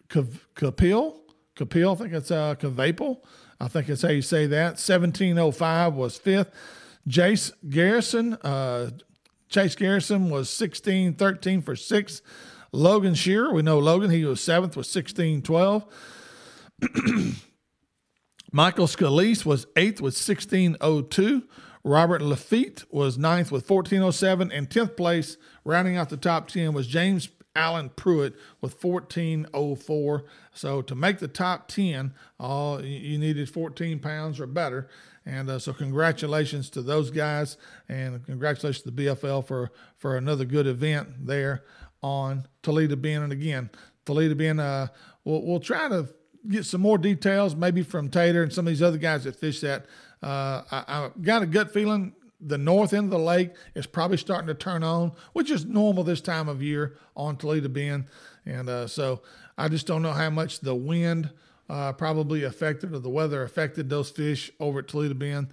Capil, 0.10 1.20
Capil, 1.56 1.92
I 1.92 1.96
think 1.96 2.14
it's 2.14 2.32
uh. 2.32 2.56
I 3.62 3.68
think 3.68 3.90
it's 3.90 4.02
how 4.02 4.10
you 4.10 4.24
say 4.24 4.48
that. 4.48 4.80
1705 4.80 5.94
was 5.94 6.18
fifth. 6.18 6.50
Jace 7.08 7.52
Garrison, 7.70 8.34
uh, 8.34 8.90
Chase 9.50 9.76
Garrison 9.76 10.32
was 10.32 10.50
16 10.50 11.14
13 11.14 11.62
for 11.62 11.76
sixth. 11.76 12.24
Logan 12.72 13.14
Shearer, 13.14 13.54
we 13.54 13.62
know 13.62 13.78
Logan, 13.78 14.10
he 14.10 14.26
was 14.26 14.42
seventh 14.42 14.76
with 14.76 14.88
16 14.88 15.44
12. 15.44 15.86
Michael 18.52 18.88
Scalise 18.88 19.46
was 19.46 19.68
eighth 19.76 20.02
with 20.02 20.16
1602. 20.16 21.44
Robert 21.84 22.22
Lafitte 22.22 22.84
was 22.90 23.18
ninth 23.18 23.52
with 23.52 23.70
1407. 23.70 24.52
And 24.52 24.70
10th 24.70 24.98
place, 24.98 25.38
rounding 25.64 25.98
out 25.98 26.10
the 26.10 26.18
top 26.18 26.48
10, 26.48 26.74
was 26.74 26.88
James 26.88 27.30
Allen 27.56 27.90
Pruitt 27.96 28.36
with 28.62 28.82
1404. 28.84 30.26
So 30.54 30.82
to 30.82 30.96
make 30.96 31.20
the 31.20 31.28
top 31.28 31.68
10, 31.68 32.14
all 32.40 32.84
you 32.84 33.18
needed 33.18 33.50
14 33.50 34.00
pounds 34.00 34.40
or 34.40 34.48
better. 34.48 34.90
And 35.26 35.50
uh, 35.50 35.60
so 35.60 35.74
congratulations 35.74 36.70
to 36.72 36.82
those 36.82 37.12
guys, 37.12 37.58
and 37.88 38.26
congratulations 38.26 38.84
to 38.84 38.92
the 38.92 39.06
BFL 39.06 39.46
for 39.46 39.72
for 39.98 40.18
another 40.18 40.46
good 40.46 40.66
event 40.66 41.28
there 41.28 41.64
on 42.02 42.48
Toledo 42.64 42.96
Bend. 42.96 43.24
And 43.24 43.32
again, 43.32 43.70
Toledo 44.06 44.34
Bend, 44.34 44.60
uh, 44.60 44.88
we'll, 45.24 45.46
we'll 45.46 45.60
try 45.60 45.88
to 45.90 46.10
get 46.50 46.66
some 46.66 46.82
more 46.82 46.98
details, 46.98 47.56
maybe 47.56 47.84
from 47.84 48.10
Tater 48.10 48.42
and 48.42 48.52
some 48.52 48.66
of 48.66 48.72
these 48.72 48.82
other 48.82 48.98
guys 48.98 49.26
that 49.26 49.36
fish 49.36 49.62
that. 49.62 49.86
Uh, 50.24 50.64
I, 50.72 50.84
I 50.88 51.10
got 51.22 51.44
a 51.44 51.48
gut 51.48 51.72
feeling 51.72 52.14
the 52.42 52.58
north 52.58 52.94
end 52.94 53.06
of 53.06 53.12
the 53.12 53.20
lake 53.20 53.52
is 53.76 53.86
probably 53.86 54.18
starting 54.18 54.48
to 54.48 54.54
turn 54.54 54.84
on, 54.84 55.12
which 55.34 55.52
is 55.52 55.66
normal 55.66 56.04
this 56.04 56.22
time 56.22 56.50
of 56.50 56.62
year 56.62 56.98
on 57.16 57.38
Toledo 57.38 57.70
Bend. 57.70 58.06
And 58.46 58.70
uh, 58.70 58.88
so 58.88 59.22
I 59.58 59.68
just 59.68 59.88
don't 59.88 60.02
know 60.02 60.14
how 60.14 60.30
much 60.30 60.60
the 60.60 60.76
wind 60.76 61.30
uh, 61.70 61.94
probably 61.94 62.44
affected 62.44 62.94
or 62.94 63.00
the 63.00 63.10
weather 63.10 63.44
affected 63.44 63.90
those 63.90 64.10
fish 64.10 64.52
over 64.60 64.80
at 64.80 64.88
Toledo 64.88 65.14
Bend. 65.14 65.50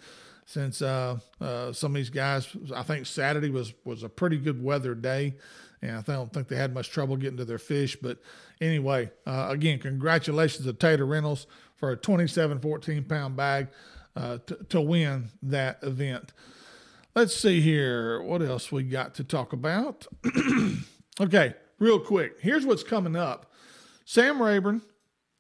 Since 0.46 0.80
uh, 0.80 1.18
uh 1.42 1.74
some 1.74 1.92
of 1.92 1.96
these 1.96 2.08
guys, 2.08 2.48
I 2.74 2.82
think 2.82 3.04
Saturday 3.04 3.50
was 3.50 3.74
was 3.84 4.02
a 4.02 4.08
pretty 4.08 4.38
good 4.38 4.64
weather 4.64 4.94
day, 4.94 5.36
and 5.82 5.98
I 5.98 6.00
don't 6.00 6.32
think 6.32 6.48
they 6.48 6.56
had 6.56 6.72
much 6.72 6.88
trouble 6.88 7.18
getting 7.18 7.36
to 7.36 7.44
their 7.44 7.58
fish. 7.58 7.98
But 8.00 8.18
anyway, 8.58 9.10
uh, 9.26 9.48
again, 9.50 9.78
congratulations 9.78 10.64
to 10.64 10.72
Tater 10.72 11.04
Reynolds 11.04 11.46
for 11.76 11.90
a 11.90 11.96
27 11.96 12.60
14 12.60 13.04
pound 13.04 13.36
bag 13.36 13.68
uh, 14.16 14.38
to, 14.46 14.54
to 14.70 14.80
win 14.80 15.28
that 15.42 15.78
event. 15.82 16.32
Let's 17.18 17.34
see 17.34 17.60
here. 17.60 18.22
What 18.22 18.42
else 18.42 18.70
we 18.70 18.84
got 18.84 19.16
to 19.16 19.24
talk 19.24 19.52
about? 19.52 20.06
okay, 21.20 21.54
real 21.80 21.98
quick. 21.98 22.36
Here's 22.40 22.64
what's 22.64 22.84
coming 22.84 23.16
up. 23.16 23.50
Sam 24.04 24.40
Rayburn. 24.40 24.82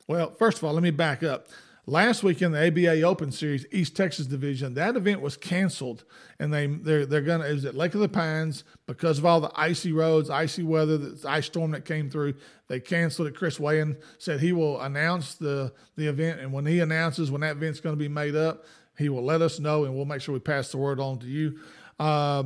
Well, 0.08 0.32
first 0.32 0.58
of 0.58 0.64
all, 0.64 0.72
let 0.72 0.82
me 0.82 0.90
back 0.90 1.22
up. 1.22 1.46
Last 1.86 2.24
week 2.24 2.42
in 2.42 2.50
the 2.50 2.66
ABA 2.66 3.02
Open 3.02 3.30
Series, 3.30 3.64
East 3.70 3.96
Texas 3.96 4.26
Division, 4.26 4.74
that 4.74 4.96
event 4.96 5.20
was 5.20 5.36
canceled, 5.36 6.02
and 6.40 6.52
they 6.52 6.66
they're 6.66 7.06
they're 7.06 7.22
gonna 7.22 7.44
it 7.44 7.52
was 7.52 7.64
at 7.64 7.76
Lake 7.76 7.94
of 7.94 8.00
the 8.00 8.08
Pines 8.08 8.64
because 8.86 9.18
of 9.18 9.24
all 9.24 9.40
the 9.40 9.52
icy 9.54 9.92
roads, 9.92 10.30
icy 10.30 10.64
weather, 10.64 10.98
the 10.98 11.28
ice 11.28 11.46
storm 11.46 11.70
that 11.70 11.84
came 11.84 12.10
through. 12.10 12.34
They 12.66 12.80
canceled 12.80 13.28
it. 13.28 13.36
Chris 13.36 13.58
Wayan 13.58 14.02
said 14.18 14.40
he 14.40 14.52
will 14.52 14.80
announce 14.80 15.36
the 15.36 15.72
the 15.94 16.08
event, 16.08 16.40
and 16.40 16.52
when 16.52 16.66
he 16.66 16.80
announces 16.80 17.30
when 17.30 17.42
that 17.42 17.56
event's 17.56 17.78
going 17.78 17.94
to 17.94 17.98
be 17.98 18.08
made 18.08 18.34
up, 18.34 18.64
he 18.98 19.08
will 19.08 19.24
let 19.24 19.40
us 19.40 19.60
know, 19.60 19.84
and 19.84 19.94
we'll 19.94 20.04
make 20.04 20.20
sure 20.20 20.32
we 20.32 20.40
pass 20.40 20.70
the 20.70 20.76
word 20.76 20.98
on 20.98 21.18
to 21.20 21.26
you. 21.26 21.60
Uh, 21.98 22.44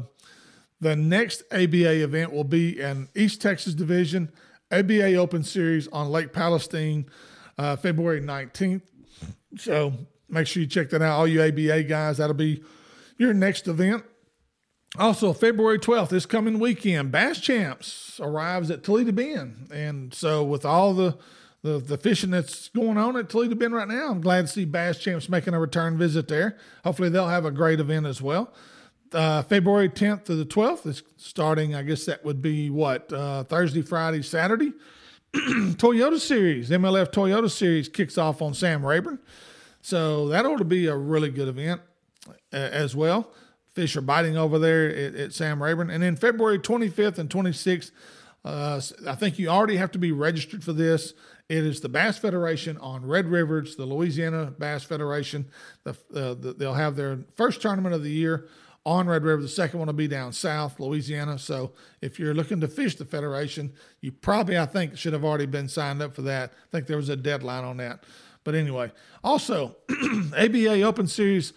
the 0.81 0.95
next 0.95 1.43
ABA 1.51 2.03
event 2.03 2.33
will 2.33 2.45
be 2.45 2.81
in 2.81 3.09
East 3.15 3.41
Texas 3.41 3.75
Division, 3.75 4.31
ABA 4.71 5.15
Open 5.15 5.43
Series 5.45 5.89
on 5.89 6.11
Lake 6.11 6.33
Palestine, 6.33 7.07
uh, 7.57 7.77
February 7.77 8.21
19th. 8.21 8.83
So 9.57 9.93
make 10.29 10.47
sure 10.47 10.63
you 10.63 10.69
check 10.69 10.91
that 10.91 11.01
out, 11.01 11.19
all 11.19 11.27
you 11.27 11.43
ABA 11.43 11.85
guys. 11.85 12.19
That'll 12.19 12.35
be 12.35 12.63
your 13.17 13.33
next 13.33 13.69
event. 13.69 14.05
Also, 14.99 15.33
February 15.33 15.79
12th, 15.79 16.11
this 16.11 16.27
coming 16.27 16.59
weekend, 16.59 17.11
Bass 17.13 17.41
Champs 17.41 18.21
arrives 18.21 18.71
at 18.71 18.83
Toledo 18.83 19.13
Bend. 19.13 19.69
And 19.73 20.13
so, 20.13 20.45
with 20.45 20.67
all 20.67 20.93
the 20.93 21.17
the, 21.63 21.79
the 21.79 21.97
fishing 21.97 22.31
that's 22.31 22.69
going 22.69 22.99
on 22.99 23.17
at 23.17 23.29
Toledo 23.29 23.55
Bend 23.55 23.75
right 23.75 23.89
now. 23.89 24.11
I'm 24.11 24.21
glad 24.21 24.43
to 24.43 24.49
see 24.49 24.65
Bass 24.65 24.99
Champs 24.99 25.29
making 25.29 25.55
a 25.55 25.61
return 25.61 25.97
visit 25.97 26.29
there. 26.29 26.59
Hopefully, 26.85 27.09
they'll 27.09 27.29
have 27.29 27.45
a 27.45 27.51
great 27.51 27.81
event 27.81 28.07
as 28.07 28.21
well. 28.21 28.53
Uh, 29.13 29.43
February 29.43 29.89
10th 29.89 30.25
to 30.25 30.35
the 30.35 30.45
12th 30.45 30.87
is 30.87 31.03
starting, 31.17 31.75
I 31.75 31.83
guess 31.83 32.07
that 32.07 32.25
would 32.25 32.41
be 32.41 32.71
what, 32.71 33.13
uh, 33.13 33.45
Thursday, 33.45 33.83
Friday, 33.83 34.23
Saturday. 34.23 34.73
Toyota 35.35 36.19
Series, 36.19 36.71
MLF 36.71 37.13
Toyota 37.13 37.51
Series 37.51 37.89
kicks 37.89 38.19
off 38.19 38.43
on 38.43 38.55
Sam 38.55 38.85
Rayburn. 38.85 39.19
So 39.81 40.29
that 40.29 40.47
ought 40.47 40.59
to 40.59 40.65
be 40.65 40.87
a 40.87 40.97
really 40.97 41.31
good 41.31 41.49
event 41.49 41.81
as 42.53 42.95
well. 42.95 43.33
Fish 43.73 43.97
are 43.97 44.03
biting 44.03 44.37
over 44.37 44.59
there 44.59 44.89
at, 44.89 45.15
at, 45.15 45.33
Sam 45.33 45.63
Rayburn. 45.63 45.91
And 45.91 46.03
then 46.03 46.17
February 46.17 46.59
25th 46.59 47.19
and 47.19 47.31
26th, 47.31 47.91
uh, 48.45 48.81
I 49.09 49.15
think 49.15 49.39
you 49.39 49.49
already 49.49 49.77
have 49.77 49.91
to 49.93 49.99
be 49.99 50.13
registered 50.13 50.63
for 50.63 50.73
this. 50.73 51.15
It 51.53 51.67
is 51.67 51.83
the 51.83 51.91
Bass 51.91 52.17
Federation 52.17 52.79
on 52.79 53.05
Red 53.05 53.29
River. 53.29 53.59
It's 53.59 53.75
the 53.75 53.85
Louisiana 53.85 54.55
Bass 54.59 54.85
Federation. 54.85 55.51
The, 55.85 55.91
uh, 55.91 56.33
the, 56.33 56.55
they'll 56.57 56.73
have 56.73 56.97
their 56.97 57.19
first 57.37 57.61
tournament 57.61 57.95
of 57.95 58.03
the 58.03 58.11
year 58.11 58.49
on 58.87 59.07
Red 59.07 59.23
River. 59.23 59.43
The 59.43 59.49
second 59.49 59.79
one 59.79 59.89
will 59.89 59.93
be 59.93 60.09
down 60.09 60.33
south, 60.33 60.81
Louisiana. 60.81 61.39
So 61.39 61.73
if 62.01 62.19
you're 62.19 62.33
looking 62.33 62.63
to 62.63 62.69
fish 62.69 62.97
the 62.97 63.05
Federation, 63.05 63.75
you 64.01 64.13
probably, 64.13 64.57
I 64.57 64.65
think, 64.65 64.97
should 64.97 65.13
have 65.13 65.27
already 65.27 65.45
been 65.45 65.69
signed 65.69 66.01
up 66.01 66.15
for 66.15 66.23
that. 66.23 66.55
I 66.55 66.71
think 66.71 66.87
there 66.87 66.97
was 66.97 67.11
a 67.11 67.17
deadline 67.17 67.65
on 67.65 67.77
that. 67.77 68.05
But 68.45 68.55
anyway, 68.57 68.91
also, 69.23 69.77
ABA 70.37 70.83
Open 70.83 71.07
Series 71.07 71.53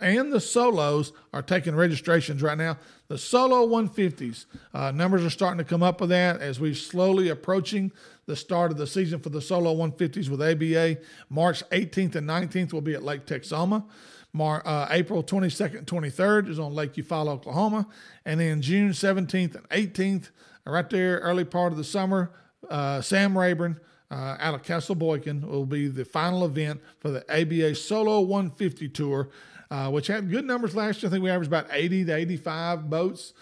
and 0.00 0.32
the 0.32 0.40
solos 0.40 1.12
are 1.32 1.42
taking 1.42 1.74
registrations 1.74 2.42
right 2.42 2.56
now. 2.56 2.78
The 3.08 3.18
solo 3.18 3.66
150s 3.66 4.46
uh, 4.72 4.90
numbers 4.92 5.24
are 5.24 5.30
starting 5.30 5.58
to 5.58 5.64
come 5.64 5.82
up 5.82 6.00
with 6.00 6.08
that 6.10 6.40
as 6.40 6.58
we're 6.58 6.74
slowly 6.74 7.28
approaching 7.28 7.92
the 8.24 8.34
start 8.34 8.70
of 8.70 8.78
the 8.78 8.86
season 8.86 9.20
for 9.20 9.28
the 9.28 9.42
solo 9.42 9.74
150s 9.74 10.30
with 10.30 10.40
ABA. 10.40 11.02
March 11.28 11.62
18th 11.68 12.14
and 12.14 12.28
19th 12.28 12.72
will 12.72 12.80
be 12.80 12.94
at 12.94 13.02
Lake 13.02 13.26
Texoma. 13.26 13.84
Mar- 14.32 14.62
uh, 14.64 14.86
April 14.90 15.22
22nd 15.22 15.78
and 15.78 15.86
23rd 15.86 16.48
is 16.48 16.58
on 16.58 16.72
Lake 16.74 16.94
Eufaula, 16.94 17.28
Oklahoma. 17.28 17.86
And 18.24 18.40
then 18.40 18.62
June 18.62 18.92
17th 18.92 19.56
and 19.56 19.68
18th, 19.68 20.30
right 20.64 20.88
there, 20.88 21.18
early 21.18 21.44
part 21.44 21.72
of 21.72 21.78
the 21.78 21.84
summer, 21.84 22.30
uh, 22.70 23.02
Sam 23.02 23.36
Rayburn 23.36 23.78
uh, 24.12 24.36
out 24.38 24.54
of 24.54 24.62
Cassells-Boykin 24.62 25.40
will 25.40 25.64
be 25.64 25.88
the 25.88 26.04
final 26.04 26.44
event 26.44 26.82
for 27.00 27.10
the 27.10 27.24
ABA 27.32 27.74
Solo 27.74 28.20
150 28.20 28.88
Tour, 28.90 29.30
uh, 29.70 29.90
which 29.90 30.06
had 30.06 30.30
good 30.30 30.44
numbers 30.44 30.76
last 30.76 31.02
year. 31.02 31.08
I 31.08 31.10
think 31.10 31.24
we 31.24 31.30
averaged 31.30 31.48
about 31.50 31.66
80 31.70 32.04
to 32.04 32.16
85 32.16 32.90
boats. 32.90 33.32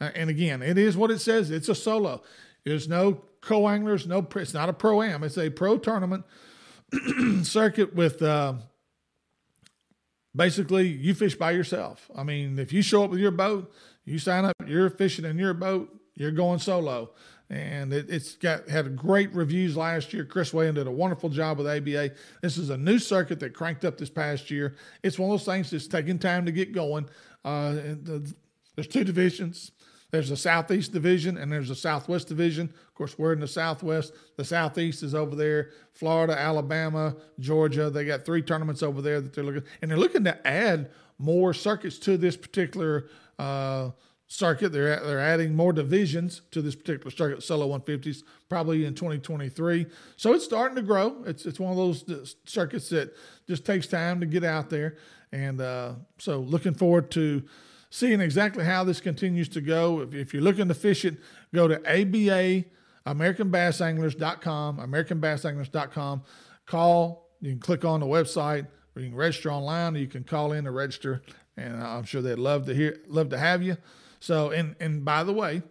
Uh, 0.00 0.10
and 0.14 0.30
again, 0.30 0.62
it 0.62 0.78
is 0.78 0.96
what 0.96 1.10
it 1.10 1.18
says. 1.18 1.50
It's 1.50 1.68
a 1.68 1.74
solo. 1.74 2.22
There's 2.64 2.88
no 2.88 3.22
co-anglers, 3.40 4.06
no. 4.06 4.24
It's 4.36 4.54
not 4.54 4.68
a 4.68 4.72
pro 4.72 5.02
am. 5.02 5.24
It's 5.24 5.36
a 5.36 5.50
pro 5.50 5.78
tournament 5.78 6.24
circuit 7.42 7.96
with. 7.96 8.22
Uh, 8.22 8.54
basically, 10.36 10.86
you 10.86 11.12
fish 11.12 11.34
by 11.34 11.50
yourself. 11.50 12.08
I 12.14 12.22
mean, 12.22 12.56
if 12.60 12.72
you 12.72 12.82
show 12.82 13.02
up 13.02 13.10
with 13.10 13.18
your 13.18 13.32
boat, 13.32 13.72
you 14.04 14.20
sign 14.20 14.44
up, 14.44 14.54
you're 14.64 14.90
fishing 14.90 15.24
in 15.24 15.38
your 15.38 15.54
boat, 15.54 15.92
you're 16.14 16.30
going 16.30 16.60
solo 16.60 17.10
and 17.50 17.92
it, 17.92 18.08
has 18.08 18.36
got 18.36 18.68
had 18.68 18.96
great 18.96 19.34
reviews 19.34 19.76
last 19.76 20.12
year. 20.12 20.24
Chris 20.24 20.52
Wayan 20.52 20.74
did 20.74 20.86
a 20.86 20.90
wonderful 20.90 21.28
job 21.28 21.58
with 21.58 21.66
ABA. 21.66 22.12
This 22.42 22.56
is 22.56 22.70
a 22.70 22.76
new 22.76 22.98
circuit 22.98 23.40
that 23.40 23.54
cranked 23.54 23.84
up 23.84 23.98
this 23.98 24.10
past 24.10 24.50
year. 24.50 24.76
It's 25.02 25.18
one 25.18 25.30
of 25.30 25.32
those 25.38 25.46
things 25.46 25.70
that's 25.70 25.88
taking 25.88 26.18
time 26.18 26.46
to 26.46 26.52
get 26.52 26.72
going. 26.72 27.08
Uh, 27.44 27.72
the, 27.72 28.32
there's 28.76 28.86
two 28.86 29.02
divisions. 29.02 29.72
There's 30.12 30.30
a 30.30 30.36
southeast 30.36 30.92
division 30.92 31.36
and 31.36 31.50
there's 31.50 31.70
a 31.70 31.74
southwest 31.74 32.28
division. 32.28 32.68
Of 32.68 32.94
course, 32.94 33.18
we're 33.18 33.32
in 33.32 33.40
the 33.40 33.48
southwest. 33.48 34.12
The 34.36 34.44
southeast 34.44 35.02
is 35.02 35.14
over 35.14 35.34
there. 35.34 35.70
Florida, 35.92 36.38
Alabama, 36.38 37.16
Georgia. 37.38 37.90
They 37.90 38.04
got 38.04 38.24
three 38.24 38.42
tournaments 38.42 38.82
over 38.82 39.02
there 39.02 39.20
that 39.20 39.32
they're 39.32 39.44
looking, 39.44 39.64
and 39.82 39.90
they're 39.90 39.98
looking 39.98 40.24
to 40.24 40.46
add 40.46 40.90
more 41.18 41.52
circuits 41.52 41.98
to 42.00 42.16
this 42.16 42.36
particular. 42.36 43.08
Uh, 43.38 43.90
circuit. 44.30 44.70
They're 44.70 44.98
they're 45.00 45.18
adding 45.18 45.54
more 45.54 45.72
divisions 45.72 46.40
to 46.52 46.62
this 46.62 46.74
particular 46.74 47.10
circuit, 47.10 47.42
solo 47.42 47.76
150s, 47.76 48.22
probably 48.48 48.86
in 48.86 48.94
2023. 48.94 49.86
So 50.16 50.32
it's 50.32 50.44
starting 50.44 50.76
to 50.76 50.82
grow. 50.82 51.22
It's 51.26 51.44
it's 51.44 51.60
one 51.60 51.72
of 51.72 51.76
those 51.76 52.08
uh, 52.08 52.24
circuits 52.46 52.88
that 52.90 53.12
just 53.46 53.66
takes 53.66 53.86
time 53.86 54.20
to 54.20 54.26
get 54.26 54.44
out 54.44 54.70
there, 54.70 54.96
and 55.32 55.60
uh, 55.60 55.94
so 56.18 56.38
looking 56.38 56.74
forward 56.74 57.10
to 57.12 57.42
seeing 57.90 58.20
exactly 58.20 58.64
how 58.64 58.84
this 58.84 59.00
continues 59.00 59.48
to 59.48 59.60
go. 59.60 60.00
If, 60.00 60.14
if 60.14 60.32
you're 60.32 60.44
looking 60.44 60.68
to 60.68 60.74
fish 60.74 61.04
it, 61.04 61.16
go 61.52 61.66
to 61.66 61.78
ABA 61.80 62.64
AmericanBassAnglers.com, 63.06 64.78
AmericanBassAnglers.com. 64.78 66.22
Call. 66.66 67.26
You 67.40 67.52
can 67.52 67.60
click 67.60 67.84
on 67.84 68.00
the 68.00 68.06
website 68.06 68.66
Or 68.94 69.02
you 69.02 69.08
can 69.08 69.16
register 69.16 69.50
online, 69.50 69.96
or 69.96 69.98
you 69.98 70.06
can 70.06 70.22
call 70.22 70.52
in 70.52 70.64
to 70.64 70.70
register, 70.70 71.22
and 71.56 71.82
I'm 71.82 72.04
sure 72.04 72.22
they'd 72.22 72.38
love 72.38 72.66
to 72.66 72.74
hear, 72.74 72.98
love 73.08 73.30
to 73.30 73.38
have 73.38 73.62
you. 73.62 73.76
So, 74.20 74.50
and 74.50 74.76
and 74.80 75.04
by 75.04 75.24
the 75.24 75.32
way, 75.32 75.62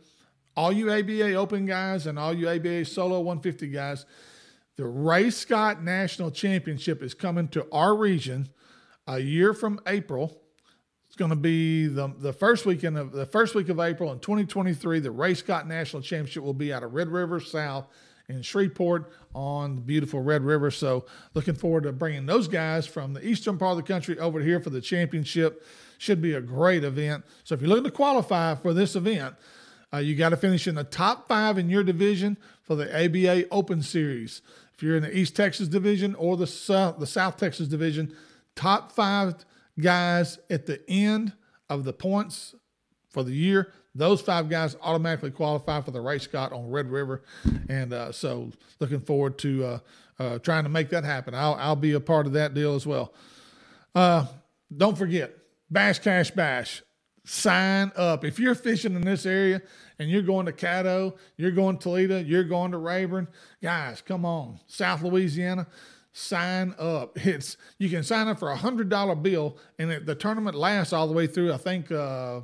all 0.57 0.71
you 0.71 0.91
ABA 0.91 1.35
Open 1.35 1.65
guys 1.65 2.07
and 2.07 2.19
all 2.19 2.33
you 2.33 2.49
ABA 2.49 2.85
Solo 2.85 3.19
150 3.19 3.67
guys, 3.69 4.05
the 4.75 4.85
Ray 4.85 5.29
Scott 5.29 5.83
National 5.83 6.31
Championship 6.31 7.01
is 7.01 7.13
coming 7.13 7.47
to 7.49 7.67
our 7.71 7.95
region 7.95 8.49
a 9.07 9.19
year 9.19 9.53
from 9.53 9.79
April. 9.87 10.41
It's 11.07 11.15
going 11.15 11.29
to 11.29 11.37
be 11.37 11.87
the 11.87 12.13
the 12.17 12.33
first 12.33 12.65
weekend 12.65 12.97
of 12.97 13.11
the 13.11 13.25
first 13.25 13.55
week 13.55 13.69
of 13.69 13.79
April 13.79 14.11
in 14.11 14.19
2023. 14.19 14.99
The 14.99 15.11
Ray 15.11 15.35
Scott 15.35 15.67
National 15.67 16.01
Championship 16.01 16.43
will 16.43 16.53
be 16.53 16.73
out 16.73 16.83
of 16.83 16.93
Red 16.93 17.09
River 17.09 17.39
South 17.39 17.87
in 18.29 18.41
Shreveport 18.41 19.11
on 19.33 19.75
the 19.75 19.81
beautiful 19.81 20.21
Red 20.21 20.43
River. 20.43 20.71
So 20.71 21.05
looking 21.33 21.55
forward 21.55 21.83
to 21.83 21.91
bringing 21.91 22.25
those 22.25 22.47
guys 22.47 22.87
from 22.87 23.13
the 23.13 23.25
eastern 23.25 23.57
part 23.57 23.71
of 23.71 23.77
the 23.77 23.91
country 23.91 24.17
over 24.19 24.39
here 24.39 24.59
for 24.59 24.69
the 24.69 24.81
championship. 24.81 25.65
Should 25.99 26.21
be 26.21 26.33
a 26.33 26.41
great 26.41 26.83
event. 26.83 27.23
So 27.43 27.53
if 27.53 27.61
you're 27.61 27.69
looking 27.69 27.83
to 27.83 27.91
qualify 27.91 28.55
for 28.55 28.73
this 28.73 28.95
event, 28.95 29.35
uh, 29.93 29.97
you 29.97 30.15
got 30.15 30.29
to 30.29 30.37
finish 30.37 30.67
in 30.67 30.75
the 30.75 30.83
top 30.83 31.27
five 31.27 31.57
in 31.57 31.69
your 31.69 31.83
division 31.83 32.37
for 32.63 32.75
the 32.75 33.05
ABA 33.05 33.49
Open 33.49 33.83
Series. 33.83 34.41
If 34.73 34.81
you're 34.81 34.95
in 34.95 35.03
the 35.03 35.15
East 35.15 35.35
Texas 35.35 35.67
division 35.67 36.15
or 36.15 36.37
the 36.37 36.47
South, 36.47 36.99
the 36.99 37.07
South 37.07 37.37
Texas 37.37 37.67
division, 37.67 38.15
top 38.55 38.91
five 38.91 39.45
guys 39.79 40.39
at 40.49 40.65
the 40.65 40.81
end 40.89 41.33
of 41.69 41.83
the 41.83 41.93
points 41.93 42.55
for 43.09 43.23
the 43.23 43.33
year 43.33 43.73
those 43.95 44.21
five 44.21 44.49
guys 44.49 44.75
automatically 44.81 45.31
qualify 45.31 45.81
for 45.81 45.91
the 45.91 46.01
Ray 46.01 46.19
Scott 46.19 46.53
on 46.53 46.69
Red 46.69 46.89
River, 46.89 47.21
and 47.67 47.93
uh, 47.93 48.11
so 48.11 48.51
looking 48.79 48.99
forward 48.99 49.37
to 49.39 49.65
uh, 49.65 49.79
uh, 50.19 50.39
trying 50.39 50.63
to 50.63 50.69
make 50.69 50.89
that 50.89 51.03
happen. 51.03 51.33
I'll 51.33 51.55
I'll 51.55 51.75
be 51.75 51.93
a 51.93 51.99
part 51.99 52.25
of 52.25 52.33
that 52.33 52.53
deal 52.53 52.75
as 52.75 52.85
well. 52.85 53.13
Uh, 53.95 54.25
don't 54.75 54.97
forget 54.97 55.35
Bass 55.69 55.99
Cash 55.99 56.31
Bash. 56.31 56.83
Sign 57.25 57.91
up 57.95 58.25
if 58.25 58.39
you're 58.39 58.55
fishing 58.55 58.95
in 58.95 59.01
this 59.01 59.25
area 59.25 59.61
and 59.99 60.09
you're 60.09 60.23
going 60.23 60.47
to 60.47 60.51
Caddo, 60.51 61.15
you're 61.37 61.51
going 61.51 61.77
to 61.77 61.83
Toledo, 61.83 62.19
you're 62.19 62.43
going 62.43 62.71
to 62.71 62.77
Rayburn. 62.77 63.27
Guys, 63.61 64.01
come 64.01 64.25
on, 64.25 64.59
South 64.65 65.03
Louisiana 65.03 65.67
sign 66.11 66.73
up. 66.77 67.17
It's 67.25 67.57
you 67.77 67.89
can 67.89 68.03
sign 68.03 68.27
up 68.27 68.39
for 68.39 68.49
a 68.49 68.55
hundred 68.55 68.89
dollar 68.89 69.15
bill, 69.15 69.57
and 69.77 69.91
it, 69.91 70.05
the 70.05 70.15
tournament 70.15 70.55
lasts 70.55 70.93
all 70.93 71.07
the 71.07 71.13
way 71.13 71.27
through. 71.27 71.53
I 71.53 71.57
think 71.57 71.91
uh, 71.91 72.41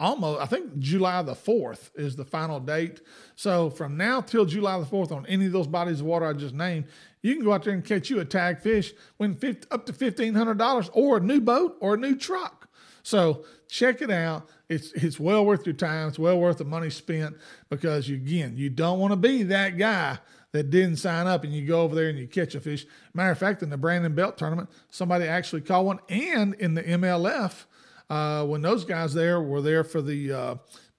almost, 0.00 0.40
I 0.40 0.46
think 0.46 0.78
July 0.78 1.22
the 1.22 1.34
4th 1.34 1.90
is 1.94 2.16
the 2.16 2.24
final 2.24 2.60
date. 2.60 3.00
So 3.36 3.70
from 3.70 3.96
now 3.96 4.20
till 4.20 4.44
July 4.44 4.78
the 4.78 4.86
4th 4.86 5.12
on 5.12 5.26
any 5.26 5.46
of 5.46 5.52
those 5.52 5.66
bodies 5.66 6.00
of 6.00 6.06
water 6.06 6.26
I 6.26 6.32
just 6.32 6.54
named, 6.54 6.86
you 7.24 7.34
can 7.34 7.42
go 7.42 7.54
out 7.54 7.64
there 7.64 7.72
and 7.72 7.82
catch 7.82 8.10
you 8.10 8.20
a 8.20 8.24
tag 8.24 8.60
fish, 8.60 8.92
win 9.16 9.34
50, 9.34 9.68
up 9.70 9.86
to 9.86 9.94
$1,500 9.94 10.90
or 10.92 11.16
a 11.16 11.20
new 11.20 11.40
boat 11.40 11.78
or 11.80 11.94
a 11.94 11.96
new 11.96 12.14
truck. 12.14 12.68
So 13.02 13.46
check 13.66 14.02
it 14.02 14.10
out. 14.10 14.46
It's 14.68 14.92
it's 14.92 15.18
well 15.18 15.44
worth 15.44 15.66
your 15.66 15.74
time. 15.74 16.08
It's 16.08 16.18
well 16.18 16.38
worth 16.38 16.58
the 16.58 16.64
money 16.64 16.90
spent 16.90 17.36
because 17.70 18.10
you, 18.10 18.16
again, 18.16 18.56
you 18.56 18.68
don't 18.68 18.98
want 18.98 19.12
to 19.12 19.16
be 19.16 19.42
that 19.44 19.78
guy 19.78 20.18
that 20.52 20.68
didn't 20.68 20.96
sign 20.96 21.26
up 21.26 21.44
and 21.44 21.52
you 21.52 21.66
go 21.66 21.80
over 21.80 21.94
there 21.94 22.10
and 22.10 22.18
you 22.18 22.26
catch 22.26 22.54
a 22.54 22.60
fish. 22.60 22.86
Matter 23.14 23.32
of 23.32 23.38
fact, 23.38 23.62
in 23.62 23.70
the 23.70 23.78
Brandon 23.78 24.14
Belt 24.14 24.36
tournament, 24.36 24.68
somebody 24.90 25.24
actually 25.24 25.62
caught 25.62 25.86
one, 25.86 26.00
and 26.10 26.52
in 26.54 26.74
the 26.74 26.82
MLF, 26.82 27.64
uh, 28.10 28.44
when 28.44 28.60
those 28.60 28.84
guys 28.84 29.14
there 29.14 29.40
were 29.40 29.62
there 29.62 29.82
for 29.82 30.02
the 30.02 30.30
uh, 30.30 30.54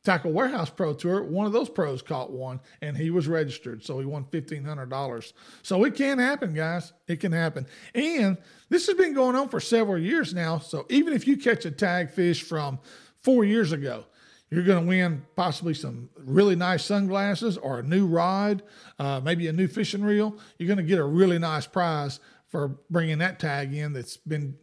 Tackle 0.05 0.31
Warehouse 0.31 0.69
Pro 0.69 0.93
Tour, 0.93 1.23
one 1.23 1.47
of 1.47 1.51
those 1.51 1.67
pros 1.67 2.01
caught 2.01 2.31
one 2.31 2.61
and 2.81 2.95
he 2.95 3.09
was 3.09 3.27
registered. 3.27 3.83
So 3.83 3.99
he 3.99 4.05
won 4.05 4.25
$1,500. 4.25 5.33
So 5.63 5.83
it 5.83 5.95
can 5.95 6.19
happen, 6.19 6.53
guys. 6.53 6.93
It 7.07 7.19
can 7.19 7.31
happen. 7.31 7.65
And 7.95 8.37
this 8.69 8.85
has 8.85 8.95
been 8.95 9.15
going 9.15 9.35
on 9.35 9.49
for 9.49 9.59
several 9.59 9.97
years 9.97 10.33
now. 10.33 10.59
So 10.59 10.85
even 10.89 11.13
if 11.13 11.27
you 11.27 11.37
catch 11.37 11.65
a 11.65 11.71
tag 11.71 12.11
fish 12.11 12.43
from 12.43 12.79
four 13.23 13.43
years 13.43 13.71
ago, 13.71 14.05
you're 14.51 14.63
going 14.63 14.83
to 14.83 14.87
win 14.87 15.25
possibly 15.35 15.73
some 15.73 16.09
really 16.15 16.55
nice 16.55 16.85
sunglasses 16.85 17.57
or 17.57 17.79
a 17.79 17.83
new 17.83 18.05
rod, 18.05 18.61
uh, 18.99 19.19
maybe 19.23 19.47
a 19.47 19.53
new 19.53 19.67
fishing 19.67 20.03
reel. 20.03 20.37
You're 20.59 20.67
going 20.67 20.77
to 20.77 20.83
get 20.83 20.99
a 20.99 21.03
really 21.03 21.39
nice 21.39 21.65
prize 21.65 22.19
for 22.47 22.77
bringing 22.91 23.17
that 23.17 23.39
tag 23.39 23.73
in 23.73 23.93
that's 23.93 24.17
been 24.17 24.55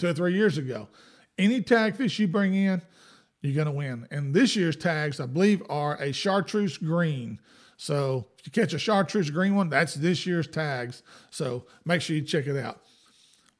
two 0.00 0.08
or 0.08 0.12
three 0.12 0.34
years 0.34 0.58
ago. 0.58 0.88
Any 1.38 1.62
tag 1.62 1.94
fish 1.94 2.18
you 2.18 2.26
bring 2.26 2.54
in, 2.54 2.82
you're 3.42 3.54
going 3.54 3.66
to 3.66 3.72
win. 3.72 4.06
And 4.10 4.32
this 4.32 4.56
year's 4.56 4.76
tags, 4.76 5.20
I 5.20 5.26
believe, 5.26 5.62
are 5.68 5.96
a 5.96 6.12
chartreuse 6.12 6.78
green. 6.78 7.38
So 7.76 8.26
if 8.38 8.46
you 8.46 8.52
catch 8.52 8.72
a 8.72 8.78
chartreuse 8.78 9.30
green 9.30 9.56
one, 9.56 9.68
that's 9.68 9.94
this 9.94 10.24
year's 10.26 10.46
tags. 10.46 11.02
So 11.30 11.64
make 11.84 12.00
sure 12.00 12.16
you 12.16 12.22
check 12.22 12.46
it 12.46 12.56
out. 12.56 12.80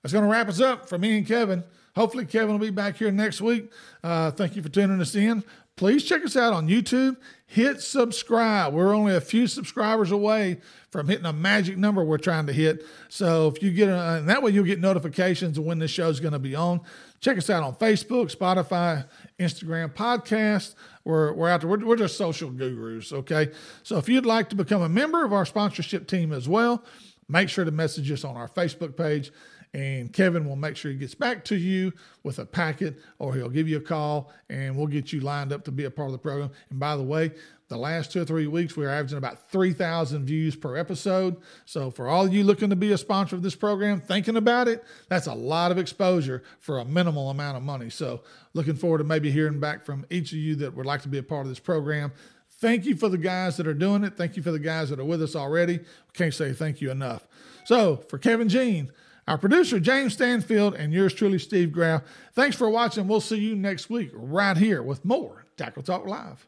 That's 0.03 0.13
going 0.13 0.25
to 0.25 0.31
wrap 0.31 0.49
us 0.49 0.61
up 0.61 0.89
for 0.89 0.99
me 0.99 1.19
and 1.19 1.27
Kevin. 1.27 1.65
Hopefully, 1.95 2.25
Kevin 2.25 2.53
will 2.53 2.59
be 2.59 2.71
back 2.71 2.97
here 2.97 3.11
next 3.11 3.41
week. 3.43 3.71
Uh, 4.03 4.31
thank 4.31 4.57
you 4.57 4.63
for 4.63 4.71
tuning 4.71 5.01
us 5.01 5.15
in. 5.15 5.45
Please 5.77 6.05
check 6.05 6.25
us 6.25 6.37
out 6.37 6.53
on 6.53 6.69
YouTube. 6.69 7.17
Hit 7.47 7.81
subscribe. 7.81 8.75
We're 8.75 8.95
only 8.95 9.15
a 9.15 9.21
few 9.21 9.47
subscribers 9.47 10.11
away 10.11 10.61
from 10.91 11.09
hitting 11.09 11.25
a 11.25 11.33
magic 11.33 11.79
number 11.79 12.05
we're 12.05 12.19
trying 12.19 12.47
to 12.47 12.53
hit. 12.53 12.85
So 13.09 13.49
if 13.49 13.63
you 13.63 13.71
get, 13.71 13.89
a, 13.89 14.17
and 14.19 14.29
that 14.29 14.43
way 14.43 14.51
you'll 14.51 14.65
get 14.65 14.81
notifications 14.81 15.57
of 15.57 15.65
when 15.65 15.79
this 15.79 15.91
show's 15.91 16.21
going 16.21 16.33
to 16.33 16.39
be 16.39 16.55
on. 16.55 16.81
Check 17.21 17.39
us 17.39 17.49
out 17.49 17.63
on 17.63 17.75
Facebook, 17.77 18.35
Spotify, 18.35 19.07
Instagram, 19.39 19.95
podcast. 19.95 20.75
We're, 21.05 21.33
we're 21.33 21.49
out 21.49 21.63
there. 21.63 21.71
We're, 21.71 21.85
we're 21.85 21.97
just 21.97 22.17
social 22.17 22.51
gurus, 22.51 23.13
okay? 23.13 23.51
So 23.83 23.97
if 23.97 24.09
you'd 24.09 24.27
like 24.27 24.51
to 24.51 24.57
become 24.57 24.83
a 24.83 24.89
member 24.89 25.25
of 25.25 25.33
our 25.33 25.47
sponsorship 25.47 26.07
team 26.07 26.33
as 26.33 26.49
well, 26.49 26.85
make 27.29 27.49
sure 27.49 27.65
to 27.65 27.71
message 27.71 28.11
us 28.11 28.25
on 28.25 28.37
our 28.37 28.49
Facebook 28.49 28.97
page 28.97 29.33
and 29.75 30.13
Kevin 30.13 30.47
will 30.47 30.57
make 30.57 30.77
sure 30.77 30.91
he 30.91 30.99
gets 30.99 31.15
back 31.15 31.45
to 31.47 31.57
you 31.57 31.93
with 32.23 32.39
a 32.39 32.45
packet 32.45 32.99
or 33.19 33.35
he'll 33.35 33.49
give 33.49 33.69
you 33.69 33.79
a 33.79 33.81
call 33.81 34.31
and 34.51 34.77
we'll 34.77 34.87
get 34.87 35.13
you 35.13 35.21
lined 35.21 35.53
up 35.53 35.65
to 35.65 35.73
be 35.73 35.85
a 35.85 35.91
part 35.91 36.09
of 36.09 36.13
the 36.13 36.19
program. 36.19 36.51
And 36.71 36.79
by 36.79 36.97
the 36.97 37.03
way, 37.03 37.33
the 37.73 37.79
last 37.79 38.13
two 38.13 38.21
or 38.21 38.25
three 38.27 38.47
weeks, 38.47 38.77
we're 38.77 38.91
averaging 38.91 39.17
about 39.17 39.51
3,000 39.51 40.27
views 40.27 40.55
per 40.55 40.77
episode. 40.77 41.39
So, 41.65 41.91
for 41.91 42.07
all 42.07 42.27
of 42.27 42.35
you 42.35 42.45
looking 42.45 42.69
to 42.69 42.77
be 42.77 42.93
a 42.93 42.99
sponsor 42.99 43.35
of 43.35 43.43
this 43.43 43.55
program, 43.55 43.99
thinking 43.99 44.37
about 44.37 44.69
it, 44.69 44.85
that's 45.09 45.27
a 45.27 45.33
lot 45.33 45.71
of 45.71 45.79
exposure 45.79 46.43
for 46.61 46.81
a 46.81 46.85
minimal 46.85 47.31
amount 47.31 47.57
of 47.57 47.63
money. 47.63 47.89
So, 47.89 48.21
looking 48.53 48.75
forward 48.75 48.99
to 48.99 49.05
maybe 49.05 49.31
hearing 49.31 49.59
back 49.59 49.87
from 49.87 50.05
each 50.11 50.33
of 50.33 50.39
you 50.39 50.55
that 50.57 50.77
would 50.77 50.85
like 50.85 51.01
to 51.03 51.09
be 51.09 51.17
a 51.17 51.23
part 51.23 51.47
of 51.47 51.49
this 51.49 51.59
program. 51.59 52.13
Thank 52.61 52.85
you 52.85 52.95
for 52.95 53.09
the 53.09 53.17
guys 53.17 53.57
that 53.57 53.67
are 53.67 53.73
doing 53.73 54.05
it. 54.05 54.19
Thank 54.19 54.37
you 54.37 54.43
for 54.43 54.53
the 54.53 54.59
guys 54.59 54.91
that 54.91 55.01
are 55.01 55.05
with 55.05 55.23
us 55.23 55.35
already. 55.35 55.79
We 55.79 56.13
can't 56.13 56.35
say 56.35 56.53
thank 56.53 56.83
you 56.83 56.91
enough. 56.91 57.27
So, 57.65 57.97
for 58.11 58.19
Kevin 58.19 58.51
Jean, 58.51 58.93
our 59.29 59.39
producer, 59.39 59.79
James 59.79 60.15
Stanfield, 60.15 60.75
and 60.75 60.93
yours 60.93 61.15
truly, 61.15 61.39
Steve 61.39 61.73
Graf, 61.73 62.03
thanks 62.35 62.57
for 62.57 62.69
watching. 62.69 63.07
We'll 63.07 63.21
see 63.21 63.39
you 63.39 63.55
next 63.55 63.89
week 63.89 64.11
right 64.13 64.57
here 64.57 64.83
with 64.83 65.05
more 65.05 65.47
Tackle 65.57 65.83
Talk 65.83 66.07
Live. 66.07 66.47